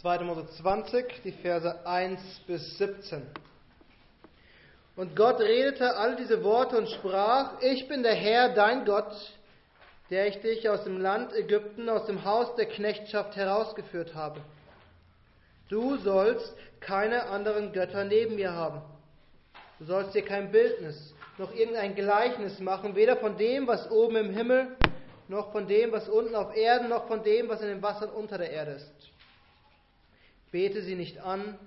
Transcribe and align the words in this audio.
2. 0.00 0.20
Mose 0.20 0.46
20, 0.62 1.22
die 1.24 1.32
Verse 1.32 1.84
1 1.84 2.20
bis 2.46 2.78
17. 2.78 3.20
Und 4.94 5.16
Gott 5.16 5.40
redete 5.40 5.96
all 5.96 6.14
diese 6.14 6.44
Worte 6.44 6.78
und 6.78 6.88
sprach, 6.88 7.60
ich 7.60 7.88
bin 7.88 8.04
der 8.04 8.14
Herr, 8.14 8.54
dein 8.54 8.84
Gott, 8.84 9.12
der 10.08 10.28
ich 10.28 10.40
dich 10.40 10.68
aus 10.68 10.84
dem 10.84 11.00
Land 11.00 11.32
Ägypten, 11.34 11.88
aus 11.88 12.06
dem 12.06 12.24
Haus 12.24 12.54
der 12.54 12.66
Knechtschaft 12.66 13.34
herausgeführt 13.34 14.14
habe. 14.14 14.40
Du 15.68 15.96
sollst 15.96 16.54
keine 16.78 17.24
anderen 17.26 17.72
Götter 17.72 18.04
neben 18.04 18.36
mir 18.36 18.52
haben. 18.52 18.82
Du 19.80 19.84
sollst 19.84 20.14
dir 20.14 20.24
kein 20.24 20.52
Bildnis 20.52 21.12
noch 21.38 21.52
irgendein 21.52 21.96
Gleichnis 21.96 22.60
machen, 22.60 22.94
weder 22.94 23.16
von 23.16 23.36
dem, 23.36 23.66
was 23.66 23.90
oben 23.90 24.14
im 24.14 24.30
Himmel, 24.30 24.76
noch 25.26 25.50
von 25.50 25.66
dem, 25.66 25.90
was 25.90 26.08
unten 26.08 26.36
auf 26.36 26.56
Erden, 26.56 26.88
noch 26.88 27.08
von 27.08 27.24
dem, 27.24 27.48
was 27.48 27.60
in 27.62 27.68
den 27.68 27.82
Wassern 27.82 28.10
unter 28.10 28.38
der 28.38 28.50
Erde 28.50 28.72
ist. 28.72 29.17
Bete 30.50 30.82
sie 30.82 30.94
nicht 30.94 31.18
an 31.18 31.58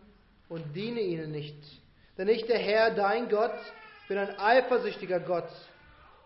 und 0.50 0.76
diene 0.76 1.02
ihnen 1.02 1.32
nicht. 1.32 1.56
Denn 2.18 2.28
ich, 2.28 2.46
der 2.46 2.60
Herr, 2.60 2.92
dein 2.92 3.30
Gott, 3.30 3.54
bin 4.08 4.18
ein 4.18 4.38
eifersüchtiger 4.38 5.20
Gott, 5.20 5.50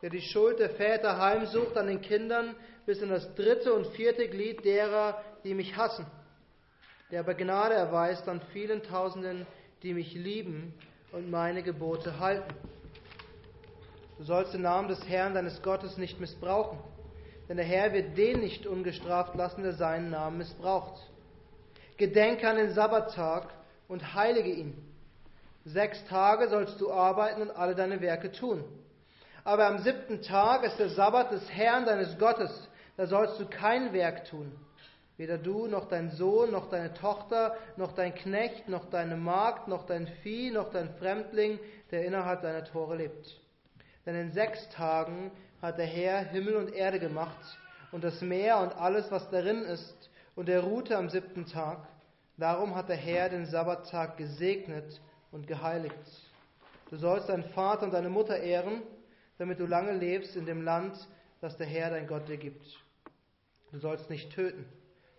der 0.02 0.10
die 0.10 0.22
Schuld 0.22 0.60
der 0.60 0.72
Väter 0.72 1.20
heimsucht 1.20 1.78
an 1.78 1.88
den 1.88 2.02
Kindern 2.02 2.56
bis 2.86 3.02
in 3.02 3.10
das 3.10 3.34
dritte 3.36 3.74
und 3.74 3.88
vierte 3.88 4.28
Glied 4.28 4.64
derer, 4.66 5.22
die 5.44 5.54
mich 5.54 5.76
hassen, 5.76 6.06
der 7.12 7.22
aber 7.22 7.34
Gnade 7.34 7.76
erweist 7.76 8.28
an 8.28 8.42
vielen 8.54 8.84
Tausenden, 8.84 9.46
die 9.84 9.94
mich 9.94 10.14
lieben 10.14 10.74
und 11.12 11.30
meine 11.30 11.64
Gebote 11.64 12.20
halten. 12.20 12.54
Du 14.18 14.24
sollst 14.24 14.54
den 14.54 14.62
Namen 14.62 14.88
des 14.88 15.08
Herrn 15.08 15.34
deines 15.34 15.62
Gottes 15.62 15.98
nicht 15.98 16.20
missbrauchen, 16.20 16.80
denn 17.50 17.58
der 17.58 17.66
Herr 17.66 17.94
wird 17.94 18.18
den 18.18 18.40
nicht 18.40 18.66
ungestraft 18.66 19.36
lassen, 19.36 19.64
der 19.64 19.74
seinen 19.74 20.10
Namen 20.10 20.38
missbraucht. 20.38 21.00
Gedenke 21.98 22.50
an 22.50 22.58
den 22.58 22.74
Sabbattag 22.74 23.48
und 23.88 24.14
heilige 24.14 24.50
ihn. 24.50 24.76
Sechs 25.64 26.04
Tage 26.06 26.50
sollst 26.50 26.80
du 26.80 26.92
arbeiten 26.92 27.42
und 27.42 27.52
alle 27.52 27.74
deine 27.74 28.02
Werke 28.02 28.32
tun. 28.32 28.64
Aber 29.44 29.68
am 29.68 29.80
siebten 29.80 30.22
Tag 30.22 30.64
ist 30.64 30.78
der 30.78 30.90
Sabbat 30.90 31.32
des 31.32 31.50
Herrn 31.52 31.86
deines 31.86 32.18
Gottes. 32.18 32.52
Da 32.98 33.08
sollst 33.08 33.40
du 33.40 33.46
kein 33.46 33.94
Werk 33.94 34.26
tun. 34.26 34.52
Weder 35.18 35.38
du, 35.38 35.68
noch 35.68 35.88
dein 35.88 36.12
Sohn, 36.12 36.52
noch 36.52 36.70
deine 36.70 36.94
Tochter, 36.94 37.56
noch 37.78 37.94
dein 37.94 38.14
Knecht, 38.14 38.68
noch 38.68 38.90
deine 38.90 39.16
Magd, 39.16 39.68
noch 39.68 39.86
dein 39.86 40.08
Vieh, 40.22 40.52
noch 40.52 40.72
dein 40.72 40.90
Fremdling, 40.96 41.60
der 41.92 42.06
innerhalb 42.06 42.42
deiner 42.42 42.66
Tore 42.66 42.98
lebt. 42.98 43.40
Denn 44.06 44.16
in 44.16 44.32
sechs 44.34 44.68
Tagen 44.70 45.32
hat 45.62 45.78
der 45.78 45.86
Herr 45.86 46.20
Himmel 46.20 46.58
und 46.58 46.74
Erde 46.74 47.00
gemacht 47.00 47.58
und 47.92 48.04
das 48.04 48.20
Meer 48.22 48.60
und 48.60 48.76
alles, 48.76 49.10
was 49.10 49.30
darin 49.30 49.62
ist, 49.64 50.10
und 50.36 50.50
er 50.50 50.62
ruhte 50.62 50.98
am 50.98 51.10
siebten 51.10 51.46
Tag. 51.46 51.88
Darum 52.38 52.76
hat 52.76 52.90
der 52.90 52.98
Herr 52.98 53.30
den 53.30 53.46
Sabbattag 53.46 54.18
gesegnet 54.18 55.02
und 55.32 55.48
geheiligt. 55.48 55.96
Du 56.90 56.98
sollst 56.98 57.30
deinen 57.30 57.46
Vater 57.46 57.84
und 57.84 57.94
deine 57.94 58.10
Mutter 58.10 58.38
ehren, 58.38 58.82
damit 59.38 59.60
du 59.60 59.66
lange 59.66 59.94
lebst 59.94 60.36
in 60.36 60.46
dem 60.46 60.62
Land, 60.62 61.08
das 61.42 61.58
der 61.58 61.68
Herr 61.68 61.90
dein 61.90 62.08
Gott 62.08 62.28
dir 62.28 62.38
gibt. 62.38 62.66
Du 63.72 63.80
sollst 63.80 64.10
nicht 64.10 64.32
töten, 64.32 64.66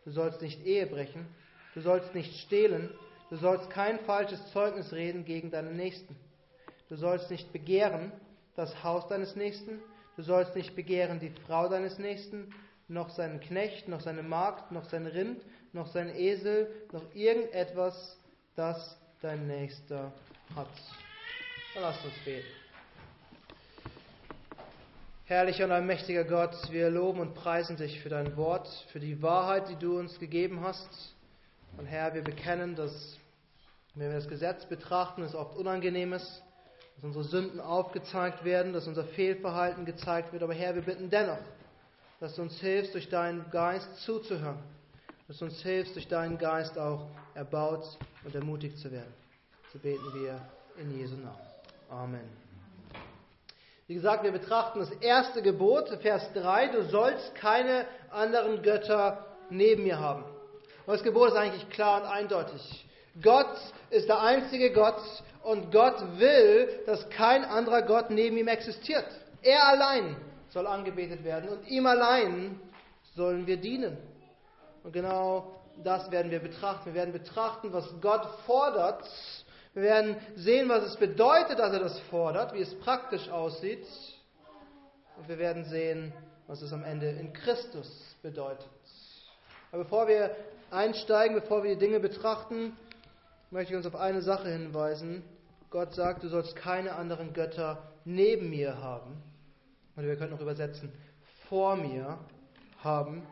du 0.05 0.11
sollst 0.11 0.41
nicht 0.43 0.65
Ehe 0.65 0.87
brechen, 0.87 1.27
du 1.75 1.81
sollst 1.81 2.15
nicht 2.15 2.35
stehlen, 2.41 2.91
du 3.31 3.37
sollst 3.37 3.71
kein 3.71 3.99
falsches 4.01 4.53
Zeugnis 4.53 4.93
reden 4.93 5.25
gegen 5.25 5.51
deinen 5.51 5.77
Nächsten. 5.77 6.17
Du 6.89 6.97
sollst 6.97 7.31
nicht 7.31 7.53
begehren 7.53 8.13
das 8.55 8.83
Haus 8.83 9.07
deines 9.09 9.37
Nächsten, 9.37 9.81
du 10.17 10.23
sollst 10.23 10.55
nicht 10.55 10.75
begehren 10.77 11.21
die 11.21 11.33
Frau 11.47 11.69
deines 11.69 11.99
Nächsten, 11.99 12.55
noch 12.89 13.11
seinen 13.11 13.41
Knecht, 13.41 13.89
noch 13.89 14.01
seine 14.01 14.23
Magd, 14.23 14.73
noch 14.73 14.85
sein 14.85 15.07
Rind, 15.07 15.43
noch 15.73 15.89
sein 15.89 16.15
Esel, 16.15 16.71
noch 16.93 17.03
irgendetwas, 17.15 18.19
das 18.55 18.99
dein 19.21 19.47
Nächster 19.47 20.13
hat. 20.55 20.69
Dann 21.75 21.83
lasst 21.83 22.05
uns 22.05 22.15
beten. 22.25 22.47
Herrlicher 25.25 25.65
und 25.65 25.73
allmächtiger 25.73 26.23
Gott, 26.23 26.55
wir 26.71 26.89
loben 26.89 27.19
und 27.19 27.35
preisen 27.35 27.77
dich 27.77 28.01
für 28.01 28.09
dein 28.09 28.37
Wort, 28.37 28.69
für 28.93 29.01
die 29.01 29.21
Wahrheit, 29.23 29.69
die 29.69 29.75
du 29.75 29.99
uns 29.99 30.21
gegeben 30.21 30.61
hast. 30.63 30.89
Und 31.77 31.87
Herr, 31.87 32.15
wir 32.15 32.23
bekennen, 32.23 32.77
dass 32.77 33.19
wenn 33.97 34.11
wir 34.11 34.17
das 34.17 34.29
Gesetz 34.29 34.67
betrachten, 34.67 35.23
es 35.23 35.35
oft 35.35 35.57
unangenehm 35.57 36.13
ist, 36.13 36.43
dass 36.95 37.05
unsere 37.05 37.25
Sünden 37.25 37.61
aufgezeigt 37.61 38.45
werden, 38.45 38.73
dass 38.73 38.87
unser 38.87 39.05
Fehlverhalten 39.05 39.85
gezeigt 39.85 40.33
wird. 40.33 40.43
Aber 40.43 40.55
Herr, 40.55 40.75
wir 40.75 40.83
bitten 40.83 41.11
dennoch, 41.11 41.39
dass 42.21 42.37
du 42.37 42.43
uns 42.43 42.59
hilfst, 42.61 42.95
durch 42.95 43.09
deinen 43.09 43.51
Geist 43.51 43.89
zuzuhören, 44.03 44.59
dass 45.29 45.39
du 45.39 45.47
uns 45.47 45.61
hilfst, 45.63 45.95
durch 45.95 46.09
deinen 46.09 46.39
Geist 46.39 46.79
auch 46.79 47.07
erbaut 47.35 47.85
und 48.25 48.35
ermutigt 48.35 48.79
zu 48.79 48.91
werden. 48.91 49.13
So 49.73 49.79
beten 49.79 50.15
wir 50.15 50.41
in 50.79 50.97
Jesu 50.99 51.17
Namen. 51.17 51.37
Amen. 51.91 52.47
Wie 53.87 53.95
gesagt, 53.95 54.25
wir 54.25 54.33
betrachten 54.33 54.81
das 54.81 54.91
erste 54.91 55.43
Gebot, 55.43 55.89
Vers 56.03 56.33
3, 56.35 56.69
du 56.69 56.85
sollst 56.87 57.35
keine 57.37 57.87
anderen 58.11 58.63
Götter 58.63 59.25
neben 59.49 59.85
mir 59.85 59.99
haben. 59.99 60.25
Und 60.87 60.95
das 60.95 61.05
Gebot 61.05 61.29
ist 61.29 61.37
eigentlich 61.37 61.69
klar 61.71 62.03
und 62.03 62.09
eindeutig. 62.09 62.87
Gott 63.23 63.57
ist 63.91 64.09
der 64.09 64.21
einzige 64.21 64.73
Gott 64.73 65.01
und 65.43 65.71
Gott 65.71 66.19
will, 66.19 66.69
dass 66.87 67.09
kein 67.11 67.45
anderer 67.45 67.83
Gott 67.83 68.11
neben 68.11 68.37
ihm 68.37 68.49
existiert. 68.49 69.07
Er 69.43 69.65
allein 69.69 70.17
soll 70.57 70.67
angebetet 70.67 71.23
werden 71.23 71.51
und 71.51 71.69
ihm 71.69 71.85
allein 71.85 72.59
sollen 73.15 73.47
wir 73.47 73.59
dienen. 73.59 73.99
Und 74.83 74.93
genau 74.93 75.61
das 75.85 76.11
werden 76.11 76.31
wir 76.31 76.41
betrachten. 76.41 76.87
Wir 76.87 76.95
werden 76.95 77.13
betrachten, 77.13 77.75
was 77.75 77.85
Gott 78.01 78.27
fordert. 78.47 79.07
Wir 79.75 79.83
werden 79.83 80.17
sehen, 80.35 80.71
was 80.71 80.85
es 80.85 80.97
bedeutet, 80.97 81.59
dass 81.59 81.75
er 81.75 81.81
das 81.81 82.01
fordert, 82.09 82.55
wie 82.55 82.63
es 82.63 82.75
praktisch 82.81 83.29
aussieht. 83.29 83.87
Und 85.19 85.29
wir 85.29 85.37
werden 85.37 85.67
sehen, 85.67 86.15
was 86.47 86.63
es 86.63 86.73
am 86.73 86.85
Ende 86.85 87.11
in 87.11 87.35
Christus 87.35 88.17
bedeutet. 88.23 88.71
Aber 89.73 89.83
bevor 89.83 90.09
wir 90.09 90.35
einsteigen, 90.71 91.39
bevor 91.39 91.65
wir 91.65 91.75
die 91.75 91.81
Dinge 91.81 92.01
betrachten, 92.01 92.75
möchte 93.51 93.75
ich 93.75 93.77
uns 93.77 93.87
auf 93.87 93.97
eine 93.97 94.23
Sache 94.23 94.49
hinweisen. 94.49 95.23
Gott 95.69 95.93
sagt, 95.93 96.23
du 96.23 96.29
sollst 96.29 96.57
keine 96.57 96.95
anderen 96.95 97.35
Götter 97.35 97.83
neben 98.07 98.49
mir 98.49 98.81
haben. 98.81 99.23
Oder 99.97 100.09
wir 100.09 100.17
können 100.17 100.35
auch 100.35 100.41
übersetzen, 100.41 100.93
vor 101.49 101.77
mir 101.77 102.19
haben, 102.83 103.27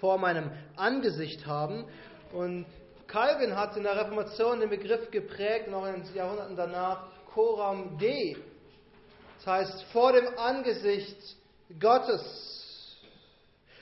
vor 0.00 0.18
meinem 0.18 0.50
Angesicht 0.76 1.46
haben. 1.46 1.84
Und 2.32 2.66
Calvin 3.06 3.56
hat 3.56 3.76
in 3.76 3.84
der 3.84 3.96
Reformation 3.96 4.60
den 4.60 4.70
Begriff 4.70 5.10
geprägt, 5.10 5.68
noch 5.70 5.86
in 5.86 6.02
den 6.02 6.14
Jahrhunderten 6.14 6.56
danach, 6.56 7.06
Coram 7.32 7.98
Dei. 7.98 8.36
Das 9.38 9.46
heißt, 9.46 9.84
vor 9.92 10.12
dem 10.12 10.26
Angesicht 10.36 11.36
Gottes. 11.78 12.56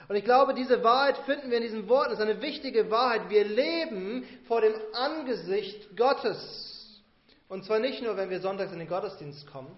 Und 0.08 0.16
ich 0.16 0.24
glaube, 0.24 0.54
diese 0.54 0.84
Wahrheit 0.84 1.18
finden 1.18 1.50
wir 1.50 1.56
in 1.56 1.64
diesen 1.64 1.88
Worten. 1.88 2.10
Das 2.10 2.20
ist 2.20 2.24
eine 2.24 2.40
wichtige 2.40 2.90
Wahrheit. 2.90 3.28
Wir 3.28 3.44
leben 3.44 4.24
vor 4.46 4.60
dem 4.60 4.74
Angesicht 4.92 5.96
Gottes. 5.96 7.02
Und 7.48 7.64
zwar 7.64 7.78
nicht 7.78 8.02
nur, 8.02 8.16
wenn 8.16 8.30
wir 8.30 8.40
sonntags 8.40 8.72
in 8.72 8.78
den 8.78 8.88
Gottesdienst 8.88 9.46
kommen, 9.46 9.76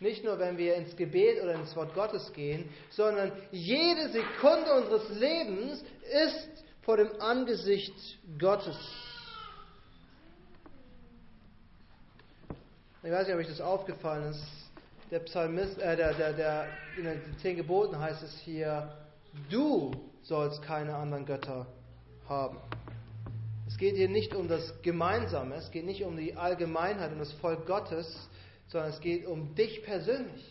nicht 0.00 0.24
nur, 0.24 0.38
wenn 0.38 0.56
wir 0.56 0.76
ins 0.76 0.94
Gebet 0.96 1.42
oder 1.42 1.54
ins 1.54 1.74
Wort 1.74 1.94
Gottes 1.94 2.32
gehen, 2.32 2.68
sondern 2.90 3.32
jede 3.50 4.08
Sekunde 4.10 4.72
unseres 4.74 5.08
Lebens 5.10 5.84
ist 6.26 6.64
vor 6.82 6.96
dem 6.96 7.10
Angesicht 7.20 7.94
Gottes. 8.38 8.78
Ich 13.02 13.10
weiß 13.10 13.26
nicht, 13.26 13.34
ob 13.34 13.40
euch 13.40 13.48
das 13.48 13.60
aufgefallen 13.60 14.30
ist. 14.30 14.44
Der 15.10 15.20
Psalmist, 15.20 15.78
äh, 15.78 15.96
der, 15.96 16.14
der, 16.14 16.32
der, 16.32 16.66
in 16.96 17.04
den 17.04 17.20
zehn 17.40 17.56
Geboten 17.56 17.98
heißt 17.98 18.22
es 18.22 18.38
hier, 18.40 18.96
du 19.48 19.92
sollst 20.22 20.62
keine 20.62 20.94
anderen 20.94 21.24
Götter 21.24 21.66
haben. 22.28 22.58
Es 23.66 23.76
geht 23.76 23.96
hier 23.96 24.08
nicht 24.08 24.34
um 24.34 24.48
das 24.48 24.82
Gemeinsame, 24.82 25.54
es 25.56 25.70
geht 25.70 25.84
nicht 25.84 26.04
um 26.04 26.16
die 26.16 26.36
Allgemeinheit, 26.36 27.12
um 27.12 27.18
das 27.18 27.32
Volk 27.34 27.66
Gottes, 27.66 28.28
sondern 28.68 28.90
es 28.90 29.00
geht 29.00 29.26
um 29.26 29.54
dich 29.54 29.82
persönlich. 29.82 30.44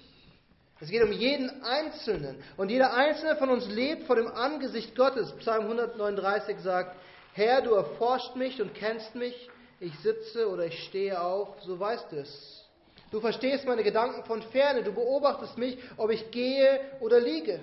Es 0.80 0.90
geht 0.90 1.02
um 1.02 1.12
jeden 1.12 1.64
Einzelnen. 1.64 2.38
Und 2.56 2.70
jeder 2.70 2.94
Einzelne 2.94 3.36
von 3.38 3.50
uns 3.50 3.68
lebt 3.68 4.04
vor 4.04 4.16
dem 4.16 4.28
Angesicht 4.28 4.96
Gottes. 4.96 5.32
Psalm 5.38 5.64
139 5.64 6.60
sagt, 6.60 6.96
Herr, 7.34 7.62
du 7.62 7.74
erforscht 7.74 8.36
mich 8.36 8.62
und 8.62 8.76
kennst 8.76 9.16
mich. 9.16 9.50
Ich 9.80 9.98
sitze 10.00 10.50
oder 10.50 10.66
ich 10.66 10.84
stehe 10.86 11.22
auf, 11.22 11.50
so 11.62 11.80
weißt 11.80 12.12
du 12.12 12.18
es. 12.18 12.64
Du 13.12 13.22
verstehst 13.22 13.66
meine 13.66 13.84
Gedanken 13.84 14.24
von 14.26 14.42
ferne. 14.42 14.84
Du 14.84 14.92
beobachtest 14.92 15.58
mich, 15.58 15.78
ob 15.98 16.12
ich 16.12 16.30
gehe 16.32 16.80
oder 17.00 17.20
liege. 17.20 17.60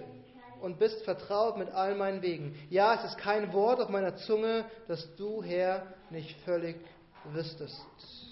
Und 0.61 0.79
bist 0.79 1.05
vertraut 1.05 1.59
mit 1.59 1.71
all 1.71 1.95
meinen 1.95 2.23
Wegen. 2.23 2.57
Ja, 2.71 2.95
es 2.95 3.05
ist 3.05 3.19
kein 3.19 3.53
Wort 3.53 3.81
auf 3.81 3.91
meiner 3.91 4.17
Zunge, 4.17 4.65
das 4.89 5.15
du, 5.17 5.43
Herr, 5.43 5.87
nicht 6.11 6.41
völlig 6.45 6.77
wüsstest. 7.33 8.24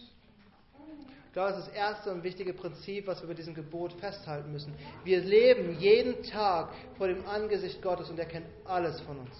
Ich 1.32 1.34
glaube, 1.34 1.52
das 1.52 1.60
ist 1.60 1.68
das 1.68 1.74
erste 1.74 2.12
und 2.12 2.22
wichtige 2.24 2.52
Prinzip, 2.52 3.06
was 3.06 3.22
wir 3.22 3.28
bei 3.28 3.32
diesem 3.32 3.54
Gebot 3.54 3.94
festhalten 3.94 4.52
müssen. 4.52 4.74
Wir 5.02 5.18
leben 5.20 5.78
jeden 5.80 6.22
Tag 6.24 6.68
vor 6.98 7.08
dem 7.08 7.26
Angesicht 7.26 7.80
Gottes 7.80 8.10
und 8.10 8.18
er 8.18 8.26
kennt 8.26 8.44
alles 8.66 9.00
von 9.00 9.18
uns. 9.18 9.34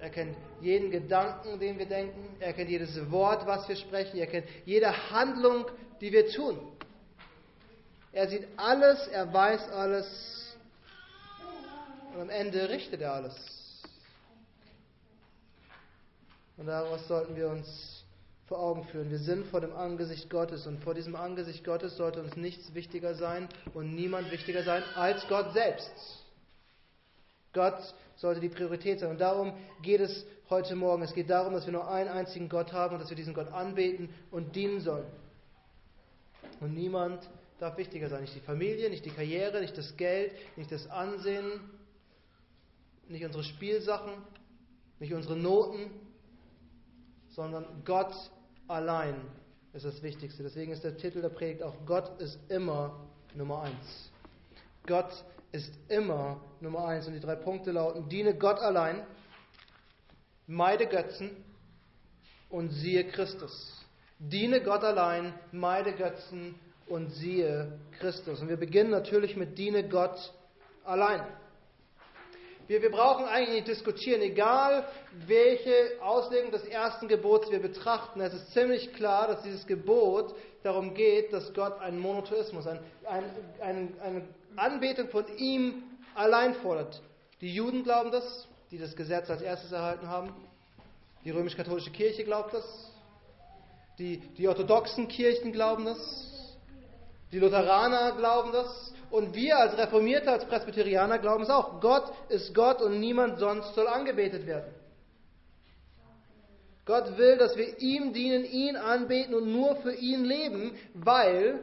Er 0.00 0.10
kennt 0.10 0.36
jeden 0.60 0.90
Gedanken, 0.90 1.58
den 1.58 1.78
wir 1.78 1.86
denken. 1.86 2.36
Er 2.40 2.52
kennt 2.52 2.68
jedes 2.68 3.10
Wort, 3.10 3.46
was 3.46 3.66
wir 3.70 3.76
sprechen. 3.76 4.18
Er 4.18 4.26
kennt 4.26 4.46
jede 4.66 5.10
Handlung, 5.10 5.64
die 6.02 6.12
wir 6.12 6.28
tun. 6.28 6.58
Er 8.12 8.28
sieht 8.28 8.46
alles, 8.58 9.06
er 9.06 9.32
weiß 9.32 9.70
alles. 9.70 10.58
Und 12.12 12.20
am 12.20 12.28
Ende 12.28 12.68
richtet 12.68 13.00
er 13.00 13.14
alles. 13.14 13.34
Und 16.58 16.66
daraus 16.66 17.08
sollten 17.08 17.34
wir 17.34 17.48
uns 17.48 18.03
vor 18.46 18.58
Augen 18.58 18.84
führen. 18.84 19.10
Wir 19.10 19.18
sind 19.18 19.46
vor 19.46 19.60
dem 19.60 19.74
Angesicht 19.74 20.28
Gottes 20.28 20.66
und 20.66 20.82
vor 20.82 20.94
diesem 20.94 21.16
Angesicht 21.16 21.64
Gottes 21.64 21.96
sollte 21.96 22.20
uns 22.20 22.36
nichts 22.36 22.74
wichtiger 22.74 23.14
sein 23.14 23.48
und 23.72 23.94
niemand 23.94 24.30
wichtiger 24.30 24.62
sein 24.62 24.82
als 24.94 25.26
Gott 25.28 25.52
selbst. 25.52 26.24
Gott 27.52 27.94
sollte 28.16 28.40
die 28.40 28.48
Priorität 28.48 29.00
sein. 29.00 29.10
Und 29.10 29.20
darum 29.20 29.54
geht 29.82 30.00
es 30.00 30.26
heute 30.50 30.74
Morgen. 30.74 31.02
Es 31.02 31.14
geht 31.14 31.30
darum, 31.30 31.54
dass 31.54 31.66
wir 31.66 31.72
nur 31.72 31.88
einen 31.88 32.10
einzigen 32.10 32.48
Gott 32.48 32.72
haben 32.72 32.94
und 32.94 33.00
dass 33.00 33.08
wir 33.08 33.16
diesen 33.16 33.32
Gott 33.32 33.48
anbeten 33.52 34.10
und 34.30 34.54
dienen 34.54 34.80
sollen. 34.80 35.06
Und 36.60 36.74
niemand 36.74 37.28
darf 37.60 37.76
wichtiger 37.78 38.08
sein. 38.08 38.22
Nicht 38.22 38.34
die 38.34 38.40
Familie, 38.40 38.90
nicht 38.90 39.04
die 39.04 39.10
Karriere, 39.10 39.60
nicht 39.60 39.78
das 39.78 39.96
Geld, 39.96 40.32
nicht 40.56 40.70
das 40.70 40.90
Ansehen, 40.90 41.60
nicht 43.08 43.24
unsere 43.24 43.44
Spielsachen, 43.44 44.12
nicht 44.98 45.14
unsere 45.14 45.36
Noten, 45.36 45.90
sondern 47.34 47.66
Gott 47.84 48.14
allein 48.68 49.14
ist 49.72 49.84
das 49.84 50.02
Wichtigste. 50.02 50.42
Deswegen 50.42 50.72
ist 50.72 50.84
der 50.84 50.96
Titel 50.96 51.20
der 51.20 51.28
Predigt 51.28 51.62
auch 51.62 51.74
Gott 51.84 52.20
ist 52.20 52.38
immer 52.48 53.00
Nummer 53.34 53.62
eins. 53.62 54.10
Gott 54.86 55.10
ist 55.52 55.72
immer 55.88 56.40
Nummer 56.60 56.86
eins. 56.86 57.06
Und 57.06 57.14
die 57.14 57.20
drei 57.20 57.36
Punkte 57.36 57.72
lauten, 57.72 58.08
diene 58.08 58.34
Gott 58.34 58.58
allein, 58.58 59.02
meide 60.46 60.86
Götzen 60.86 61.30
und 62.50 62.70
siehe 62.70 63.04
Christus. 63.04 63.84
Diene 64.18 64.62
Gott 64.62 64.84
allein, 64.84 65.34
meide 65.50 65.92
Götzen 65.92 66.54
und 66.86 67.10
siehe 67.10 67.78
Christus. 67.98 68.40
Und 68.40 68.48
wir 68.48 68.56
beginnen 68.56 68.90
natürlich 68.90 69.36
mit 69.36 69.58
diene 69.58 69.88
Gott 69.88 70.32
allein. 70.84 71.22
Wir, 72.66 72.80
wir 72.80 72.90
brauchen 72.90 73.26
eigentlich 73.26 73.56
nicht 73.56 73.68
diskutieren, 73.68 74.22
egal 74.22 74.86
welche 75.26 76.00
Auslegung 76.00 76.50
des 76.50 76.64
ersten 76.64 77.08
Gebots 77.08 77.50
wir 77.50 77.60
betrachten. 77.60 78.20
Es 78.20 78.32
ist 78.32 78.52
ziemlich 78.52 78.92
klar, 78.94 79.28
dass 79.28 79.42
dieses 79.42 79.66
Gebot 79.66 80.34
darum 80.62 80.94
geht, 80.94 81.32
dass 81.32 81.52
Gott 81.52 81.78
einen 81.80 81.98
Monotheismus, 81.98 82.66
ein, 82.66 82.80
ein, 83.06 83.24
ein, 83.60 84.00
eine 84.00 84.28
Anbetung 84.56 85.08
von 85.08 85.26
ihm 85.36 85.82
allein 86.14 86.54
fordert. 86.54 87.02
Die 87.42 87.54
Juden 87.54 87.84
glauben 87.84 88.10
das, 88.10 88.48
die 88.70 88.78
das 88.78 88.96
Gesetz 88.96 89.28
als 89.28 89.42
erstes 89.42 89.72
erhalten 89.72 90.08
haben. 90.08 90.34
Die 91.24 91.30
römisch-katholische 91.30 91.90
Kirche 91.90 92.24
glaubt 92.24 92.54
das. 92.54 92.90
Die, 93.98 94.18
die 94.18 94.48
orthodoxen 94.48 95.06
Kirchen 95.08 95.52
glauben 95.52 95.84
das. 95.84 95.98
Die 97.30 97.38
Lutheraner 97.38 98.12
glauben 98.12 98.52
das. 98.52 98.92
Und 99.14 99.32
wir 99.32 99.56
als 99.56 99.78
Reformierte, 99.78 100.28
als 100.28 100.44
Presbyterianer 100.44 101.20
glauben 101.20 101.44
es 101.44 101.48
auch. 101.48 101.80
Gott 101.80 102.12
ist 102.30 102.52
Gott 102.52 102.82
und 102.82 102.98
niemand 102.98 103.38
sonst 103.38 103.72
soll 103.76 103.86
angebetet 103.86 104.44
werden. 104.44 104.74
Gott 106.84 107.16
will, 107.16 107.38
dass 107.38 107.56
wir 107.56 107.78
ihm 107.78 108.12
dienen, 108.12 108.44
ihn 108.44 108.74
anbeten 108.74 109.36
und 109.36 109.52
nur 109.52 109.76
für 109.76 109.94
ihn 109.94 110.24
leben, 110.24 110.72
weil 110.94 111.60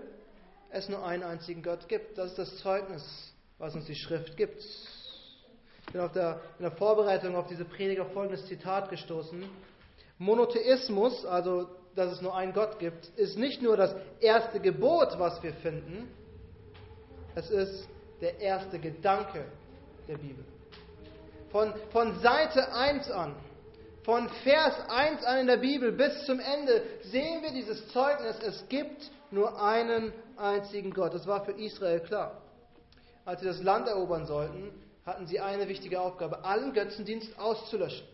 es 0.69 0.87
nur 0.87 1.05
einen 1.05 1.23
einzigen 1.23 1.61
Gott 1.61 1.89
gibt. 1.89 2.17
Das 2.17 2.29
ist 2.29 2.39
das 2.39 2.57
Zeugnis, 2.59 3.03
was 3.57 3.75
uns 3.75 3.83
die 3.85 3.95
Schrift 3.95 4.37
gibt. 4.37 4.61
Ich 4.61 5.91
bin 5.91 6.09
der, 6.15 6.39
in 6.57 6.63
der 6.63 6.71
Vorbereitung 6.71 7.35
auf 7.35 7.47
diese 7.47 7.65
Predigt 7.65 7.99
auf 7.99 8.13
folgendes 8.13 8.45
Zitat 8.45 8.89
gestoßen. 8.89 9.43
Monotheismus, 10.19 11.25
also 11.25 11.67
dass 11.97 12.13
es 12.13 12.21
nur 12.21 12.33
einen 12.33 12.53
Gott 12.53 12.79
gibt, 12.79 13.09
ist 13.17 13.37
nicht 13.37 13.61
nur 13.61 13.75
das 13.75 13.93
erste 14.21 14.61
Gebot, 14.61 15.19
was 15.19 15.43
wir 15.43 15.51
finden, 15.55 16.07
es 17.35 17.49
ist 17.49 17.87
der 18.19 18.39
erste 18.39 18.79
Gedanke 18.79 19.45
der 20.07 20.17
Bibel. 20.17 20.43
Von, 21.51 21.73
von 21.91 22.19
Seite 22.19 22.73
1 22.73 23.11
an, 23.11 23.35
von 24.03 24.29
Vers 24.43 24.73
1 24.89 25.23
an 25.23 25.39
in 25.39 25.47
der 25.47 25.57
Bibel 25.57 25.91
bis 25.91 26.25
zum 26.25 26.39
Ende 26.39 26.81
sehen 27.03 27.41
wir 27.43 27.51
dieses 27.51 27.87
Zeugnis, 27.89 28.37
es 28.39 28.67
gibt 28.69 29.11
nur 29.31 29.61
einen 29.61 30.13
einzigen 30.37 30.91
Gott. 30.91 31.13
Das 31.13 31.27
war 31.27 31.45
für 31.45 31.51
Israel 31.51 31.99
klar. 31.99 32.41
Als 33.25 33.41
sie 33.41 33.47
das 33.47 33.61
Land 33.61 33.87
erobern 33.87 34.25
sollten, 34.25 34.71
hatten 35.05 35.27
sie 35.27 35.39
eine 35.39 35.67
wichtige 35.67 35.99
Aufgabe, 36.01 36.43
allen 36.43 36.73
Götzendienst 36.73 37.37
auszulöschen. 37.39 38.07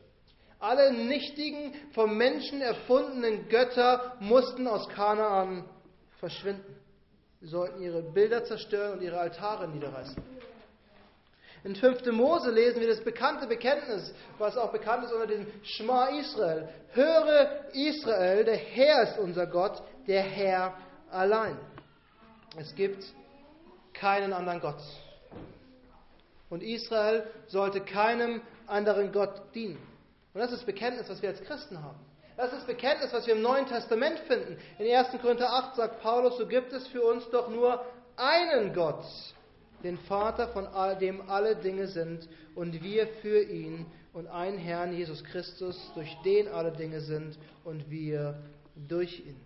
Alle 0.59 0.91
nichtigen, 0.91 1.73
vom 1.93 2.17
Menschen 2.17 2.61
erfundenen 2.61 3.47
Götter 3.47 4.15
mussten 4.19 4.67
aus 4.67 4.89
Kanaan 4.89 5.63
verschwinden. 6.19 6.75
Sie 7.41 7.47
sollten 7.47 7.81
ihre 7.81 8.01
Bilder 8.01 8.43
zerstören 8.43 8.93
und 8.93 9.01
ihre 9.01 9.19
Altare 9.19 9.67
niederreißen. 9.67 10.15
In 11.63 11.75
5. 11.75 12.05
Mose 12.11 12.51
lesen 12.51 12.79
wir 12.79 12.87
das 12.87 13.03
bekannte 13.03 13.47
Bekenntnis, 13.47 14.13
was 14.37 14.57
auch 14.57 14.71
bekannt 14.71 15.05
ist 15.05 15.11
unter 15.11 15.27
dem 15.27 15.45
Schma 15.63 16.07
Israel. 16.07 16.69
Höre 16.91 17.65
Israel, 17.73 18.45
der 18.45 18.55
Herr 18.55 19.03
ist 19.03 19.19
unser 19.19 19.47
Gott, 19.47 19.81
der 20.07 20.21
Herr 20.21 20.75
allein. 21.11 21.57
Es 22.57 22.73
gibt 22.73 23.03
keinen 23.93 24.33
anderen 24.33 24.61
Gott. 24.61 24.81
Und 26.49 26.63
Israel 26.63 27.29
sollte 27.47 27.81
keinem 27.81 28.41
anderen 28.67 29.11
Gott 29.11 29.41
dienen. 29.53 29.77
Und 30.33 30.39
das 30.39 30.51
ist 30.51 30.59
das 30.59 30.65
Bekenntnis, 30.65 31.09
was 31.09 31.21
wir 31.21 31.29
als 31.29 31.43
Christen 31.43 31.83
haben. 31.83 31.99
Das 32.37 32.53
ist 32.53 32.59
das 32.59 32.67
Bekenntnis, 32.67 33.11
was 33.11 33.25
wir 33.25 33.33
im 33.33 33.41
Neuen 33.41 33.65
Testament 33.65 34.19
finden. 34.19 34.57
In 34.77 34.95
1. 34.95 35.19
Korinther 35.19 35.51
8 35.51 35.75
sagt 35.75 36.01
Paulus, 36.01 36.37
so 36.37 36.45
gibt 36.45 36.71
es 36.71 36.87
für 36.87 37.01
uns 37.01 37.27
doch 37.31 37.49
nur 37.49 37.83
einen 38.15 38.73
Gott, 38.75 39.03
den 39.83 39.97
Vater, 39.97 40.47
von 40.49 40.67
dem 40.99 41.27
alle 41.29 41.55
Dinge 41.55 41.87
sind, 41.87 42.29
und 42.53 42.83
wir 42.83 43.07
für 43.21 43.41
ihn 43.41 43.87
und 44.13 44.27
einen 44.27 44.59
Herrn, 44.59 44.93
Jesus 44.93 45.23
Christus, 45.23 45.91
durch 45.95 46.15
den 46.23 46.47
alle 46.47 46.71
Dinge 46.71 47.01
sind 47.01 47.37
und 47.63 47.89
wir 47.89 48.39
durch 48.87 49.19
ihn. 49.19 49.39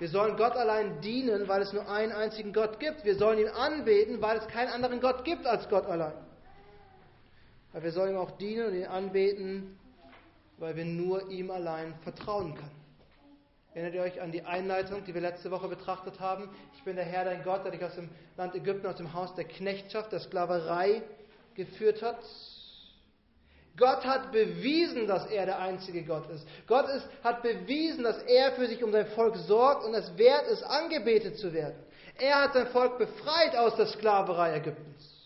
Wir 0.00 0.08
sollen 0.08 0.36
Gott 0.36 0.56
allein 0.56 1.00
dienen, 1.02 1.46
weil 1.46 1.62
es 1.62 1.72
nur 1.72 1.88
einen 1.88 2.10
einzigen 2.10 2.52
Gott 2.52 2.80
gibt. 2.80 3.04
Wir 3.04 3.16
sollen 3.16 3.38
ihn 3.38 3.48
anbeten, 3.48 4.20
weil 4.20 4.38
es 4.38 4.48
keinen 4.48 4.68
anderen 4.68 5.00
Gott 5.00 5.24
gibt 5.24 5.46
als 5.46 5.68
Gott 5.68 5.86
allein. 5.86 6.14
Aber 7.72 7.84
wir 7.84 7.92
sollen 7.92 8.14
ihm 8.14 8.18
auch 8.18 8.32
dienen 8.32 8.66
und 8.66 8.74
ihn 8.74 8.86
anbeten, 8.86 9.78
weil 10.60 10.76
wir 10.76 10.84
nur 10.84 11.28
ihm 11.30 11.50
allein 11.50 11.94
vertrauen 12.04 12.54
können. 12.54 12.80
Erinnert 13.72 13.94
ihr 13.94 14.02
euch 14.02 14.20
an 14.20 14.32
die 14.32 14.42
Einleitung, 14.42 15.04
die 15.04 15.14
wir 15.14 15.20
letzte 15.20 15.50
Woche 15.50 15.68
betrachtet 15.68 16.20
haben? 16.20 16.48
Ich 16.76 16.82
bin 16.82 16.96
der 16.96 17.04
Herr, 17.04 17.24
dein 17.24 17.42
Gott, 17.42 17.64
der 17.64 17.72
dich 17.72 17.84
aus 17.84 17.94
dem 17.94 18.08
Land 18.36 18.54
Ägypten, 18.54 18.86
aus 18.86 18.96
dem 18.96 19.14
Haus 19.14 19.34
der 19.36 19.44
Knechtschaft, 19.44 20.12
der 20.12 20.20
Sklaverei 20.20 21.02
geführt 21.54 22.02
hat. 22.02 22.18
Gott 23.76 24.04
hat 24.04 24.32
bewiesen, 24.32 25.06
dass 25.06 25.26
er 25.26 25.46
der 25.46 25.60
einzige 25.60 26.02
Gott 26.02 26.28
ist. 26.30 26.46
Gott 26.66 26.88
ist, 26.88 27.08
hat 27.22 27.42
bewiesen, 27.42 28.02
dass 28.02 28.18
er 28.24 28.52
für 28.52 28.66
sich 28.66 28.82
um 28.84 28.92
sein 28.92 29.06
Volk 29.06 29.36
sorgt 29.36 29.84
und 29.84 29.94
es 29.94 30.18
wert 30.18 30.48
ist, 30.48 30.62
angebetet 30.64 31.38
zu 31.38 31.52
werden. 31.52 31.78
Er 32.18 32.42
hat 32.42 32.52
sein 32.52 32.66
Volk 32.66 32.98
befreit 32.98 33.56
aus 33.56 33.76
der 33.76 33.86
Sklaverei 33.86 34.56
Ägyptens. 34.56 35.19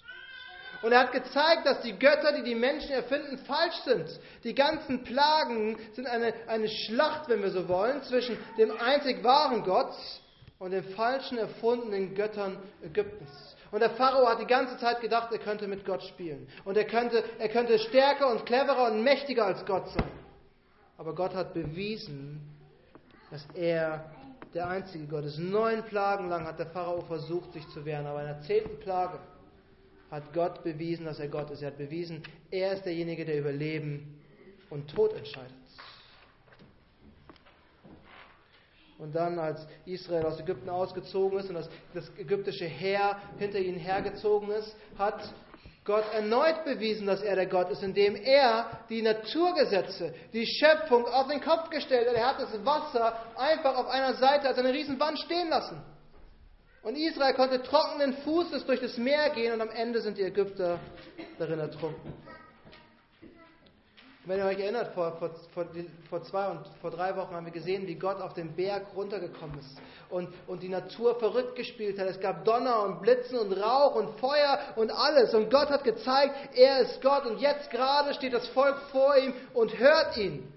Und 0.84 0.92
er 0.92 0.98
hat 0.98 1.12
gezeigt, 1.12 1.64
dass 1.64 1.80
die 1.80 1.98
Götter, 1.98 2.32
die 2.32 2.42
die 2.42 2.54
Menschen 2.54 2.90
erfinden, 2.90 3.38
falsch 3.38 3.76
sind. 3.86 4.20
Die 4.44 4.54
ganzen 4.54 5.02
Plagen 5.02 5.78
sind 5.94 6.06
eine, 6.06 6.34
eine 6.46 6.68
Schlacht, 6.68 7.26
wenn 7.30 7.40
wir 7.40 7.50
so 7.52 7.66
wollen, 7.68 8.02
zwischen 8.02 8.36
dem 8.58 8.70
einzig 8.70 9.24
wahren 9.24 9.64
Gott 9.64 9.94
und 10.58 10.72
den 10.72 10.84
falschen 10.84 11.38
erfundenen 11.38 12.14
Göttern 12.14 12.58
Ägyptens. 12.82 13.30
Und 13.70 13.80
der 13.80 13.92
Pharao 13.92 14.28
hat 14.28 14.42
die 14.42 14.46
ganze 14.46 14.76
Zeit 14.76 15.00
gedacht, 15.00 15.32
er 15.32 15.38
könnte 15.38 15.66
mit 15.68 15.86
Gott 15.86 16.02
spielen. 16.02 16.46
Und 16.66 16.76
er 16.76 16.84
könnte, 16.84 17.24
er 17.38 17.48
könnte 17.48 17.78
stärker 17.78 18.30
und 18.30 18.44
cleverer 18.44 18.92
und 18.92 19.02
mächtiger 19.02 19.46
als 19.46 19.64
Gott 19.64 19.88
sein. 19.88 20.10
Aber 20.98 21.14
Gott 21.14 21.34
hat 21.34 21.54
bewiesen, 21.54 22.42
dass 23.30 23.46
er 23.54 24.12
der 24.52 24.68
einzige 24.68 25.06
Gott 25.06 25.24
ist. 25.24 25.38
Neun 25.38 25.82
Plagen 25.84 26.28
lang 26.28 26.46
hat 26.46 26.58
der 26.58 26.66
Pharao 26.66 27.00
versucht, 27.00 27.54
sich 27.54 27.66
zu 27.70 27.86
wehren. 27.86 28.06
Aber 28.06 28.20
in 28.20 28.26
der 28.26 28.42
zehnten 28.42 28.78
Plage 28.80 29.18
hat 30.14 30.32
Gott 30.32 30.62
bewiesen, 30.62 31.06
dass 31.06 31.18
er 31.18 31.28
Gott 31.28 31.50
ist. 31.50 31.62
Er 31.62 31.68
hat 31.68 31.78
bewiesen, 31.78 32.22
er 32.50 32.74
ist 32.74 32.84
derjenige, 32.84 33.24
der 33.24 33.38
über 33.38 33.50
Leben 33.50 34.20
und 34.70 34.88
Tod 34.88 35.12
entscheidet. 35.12 35.52
Und 38.96 39.12
dann, 39.12 39.40
als 39.40 39.66
Israel 39.84 40.24
aus 40.24 40.38
Ägypten 40.38 40.68
ausgezogen 40.68 41.40
ist 41.40 41.48
und 41.48 41.56
das, 41.56 41.68
das 41.92 42.08
ägyptische 42.16 42.64
Heer 42.64 43.18
hinter 43.38 43.58
ihnen 43.58 43.78
hergezogen 43.78 44.50
ist, 44.52 44.76
hat 44.96 45.20
Gott 45.84 46.04
erneut 46.14 46.64
bewiesen, 46.64 47.08
dass 47.08 47.20
er 47.20 47.34
der 47.34 47.46
Gott 47.46 47.70
ist, 47.70 47.82
indem 47.82 48.14
er 48.14 48.84
die 48.88 49.02
Naturgesetze, 49.02 50.14
die 50.32 50.46
Schöpfung 50.46 51.06
auf 51.06 51.26
den 51.26 51.40
Kopf 51.40 51.70
gestellt 51.70 52.08
hat. 52.08 52.14
Er 52.14 52.26
hat 52.26 52.40
das 52.40 52.64
Wasser 52.64 53.18
einfach 53.36 53.76
auf 53.76 53.88
einer 53.88 54.14
Seite 54.14 54.46
als 54.46 54.58
eine 54.58 54.72
Riesenwand 54.72 55.18
stehen 55.18 55.50
lassen. 55.50 55.82
Und 56.84 56.96
Israel 56.96 57.32
konnte 57.32 57.62
trockenen 57.62 58.12
Fußes 58.18 58.66
durch 58.66 58.80
das 58.80 58.98
Meer 58.98 59.30
gehen 59.30 59.54
und 59.54 59.62
am 59.62 59.70
Ende 59.70 60.02
sind 60.02 60.18
die 60.18 60.22
Ägypter 60.22 60.78
darin 61.38 61.58
ertrunken. 61.58 62.12
Wenn 64.26 64.38
ihr 64.38 64.46
euch 64.46 64.58
erinnert, 64.58 64.94
vor, 64.94 65.16
vor, 65.18 65.30
vor, 65.52 65.66
vor, 66.08 66.22
zwei 66.22 66.48
und 66.48 66.66
vor 66.80 66.90
drei 66.90 67.14
Wochen 67.16 67.34
haben 67.34 67.44
wir 67.44 67.52
gesehen, 67.52 67.86
wie 67.86 67.94
Gott 67.94 68.20
auf 68.20 68.32
den 68.32 68.54
Berg 68.54 68.86
runtergekommen 68.94 69.58
ist 69.58 69.78
und, 70.08 70.28
und 70.46 70.62
die 70.62 70.68
Natur 70.68 71.18
verrückt 71.18 71.56
gespielt 71.56 71.98
hat. 71.98 72.06
Es 72.06 72.20
gab 72.20 72.44
Donner 72.44 72.84
und 72.84 73.02
Blitzen 73.02 73.38
und 73.38 73.52
Rauch 73.52 73.94
und 73.96 74.18
Feuer 74.20 74.58
und 74.76 74.90
alles. 74.90 75.34
Und 75.34 75.50
Gott 75.50 75.68
hat 75.68 75.84
gezeigt, 75.84 76.34
er 76.54 76.80
ist 76.80 77.02
Gott 77.02 77.26
und 77.26 77.38
jetzt 77.38 77.70
gerade 77.70 78.14
steht 78.14 78.32
das 78.32 78.48
Volk 78.48 78.78
vor 78.92 79.14
ihm 79.16 79.34
und 79.52 79.78
hört 79.78 80.16
ihn. 80.16 80.50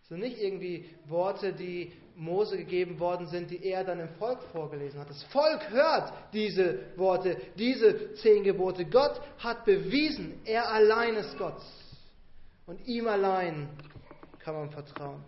Das 0.00 0.08
sind 0.08 0.20
nicht 0.20 0.40
irgendwie 0.40 0.90
Worte, 1.06 1.52
die 1.52 1.92
Mose 2.20 2.58
gegeben 2.58 3.00
worden 3.00 3.26
sind, 3.26 3.50
die 3.50 3.64
er 3.64 3.82
dann 3.82 3.98
im 3.98 4.08
Volk 4.10 4.42
vorgelesen 4.52 5.00
hat. 5.00 5.08
Das 5.08 5.22
Volk 5.24 5.70
hört 5.70 6.12
diese 6.32 6.78
Worte, 6.96 7.36
diese 7.56 8.14
zehn 8.14 8.44
Gebote. 8.44 8.84
Gott 8.84 9.20
hat 9.38 9.64
bewiesen, 9.64 10.40
er 10.44 10.70
allein 10.70 11.16
ist 11.16 11.36
Gott. 11.38 11.60
Und 12.66 12.86
ihm 12.86 13.08
allein 13.08 13.70
kann 14.38 14.54
man 14.54 14.70
vertrauen. 14.70 15.24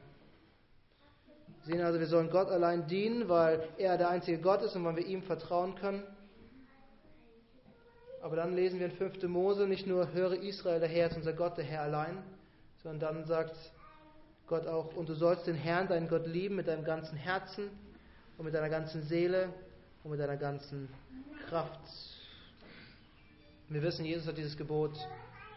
Wir 1.65 1.75
sehen 1.75 1.85
also, 1.85 1.99
wir 1.99 2.07
sollen 2.07 2.29
Gott 2.29 2.49
allein 2.49 2.87
dienen, 2.87 3.29
weil 3.29 3.69
er 3.79 3.97
der 3.97 4.11
einzige 4.11 4.39
Gott 4.39 4.63
ist 4.63 4.77
und 4.77 4.85
weil 4.85 4.97
wir 4.97 5.07
ihm 5.07 5.23
vertrauen 5.23 5.75
können. 5.77 6.03
Aber 8.21 8.37
dann 8.37 8.55
lesen 8.55 8.79
wir 8.79 8.87
in 8.87 8.93
5. 8.93 9.23
Mose 9.25 9.67
nicht 9.67 9.87
nur, 9.87 10.13
höre 10.13 10.35
Israel, 10.35 10.79
der 10.79 10.89
Herr 10.89 11.09
ist 11.09 11.17
unser 11.17 11.33
Gott, 11.33 11.57
der 11.57 11.65
Herr 11.65 11.83
allein, 11.83 12.23
sondern 12.83 13.17
dann 13.17 13.25
sagt 13.25 13.57
Gott 14.47 14.67
auch, 14.67 14.95
und 14.95 15.09
du 15.09 15.15
sollst 15.15 15.47
den 15.47 15.55
Herrn, 15.55 15.89
deinen 15.89 16.09
Gott 16.09 16.27
lieben 16.27 16.57
mit 16.57 16.69
deinem 16.69 16.85
ganzen 16.85 17.17
Herzen 17.17 17.71
und 18.37 18.45
mit 18.45 18.55
deiner 18.55 18.69
ganzen 18.69 19.03
Seele 19.03 19.53
und 20.05 20.11
mit 20.11 20.21
deiner 20.21 20.37
ganzen 20.37 20.89
Kraft. 21.49 21.81
Wir 23.69 23.83
wissen, 23.83 24.05
Jesus 24.05 24.27
hat 24.27 24.37
dieses 24.37 24.57
Gebot 24.57 24.93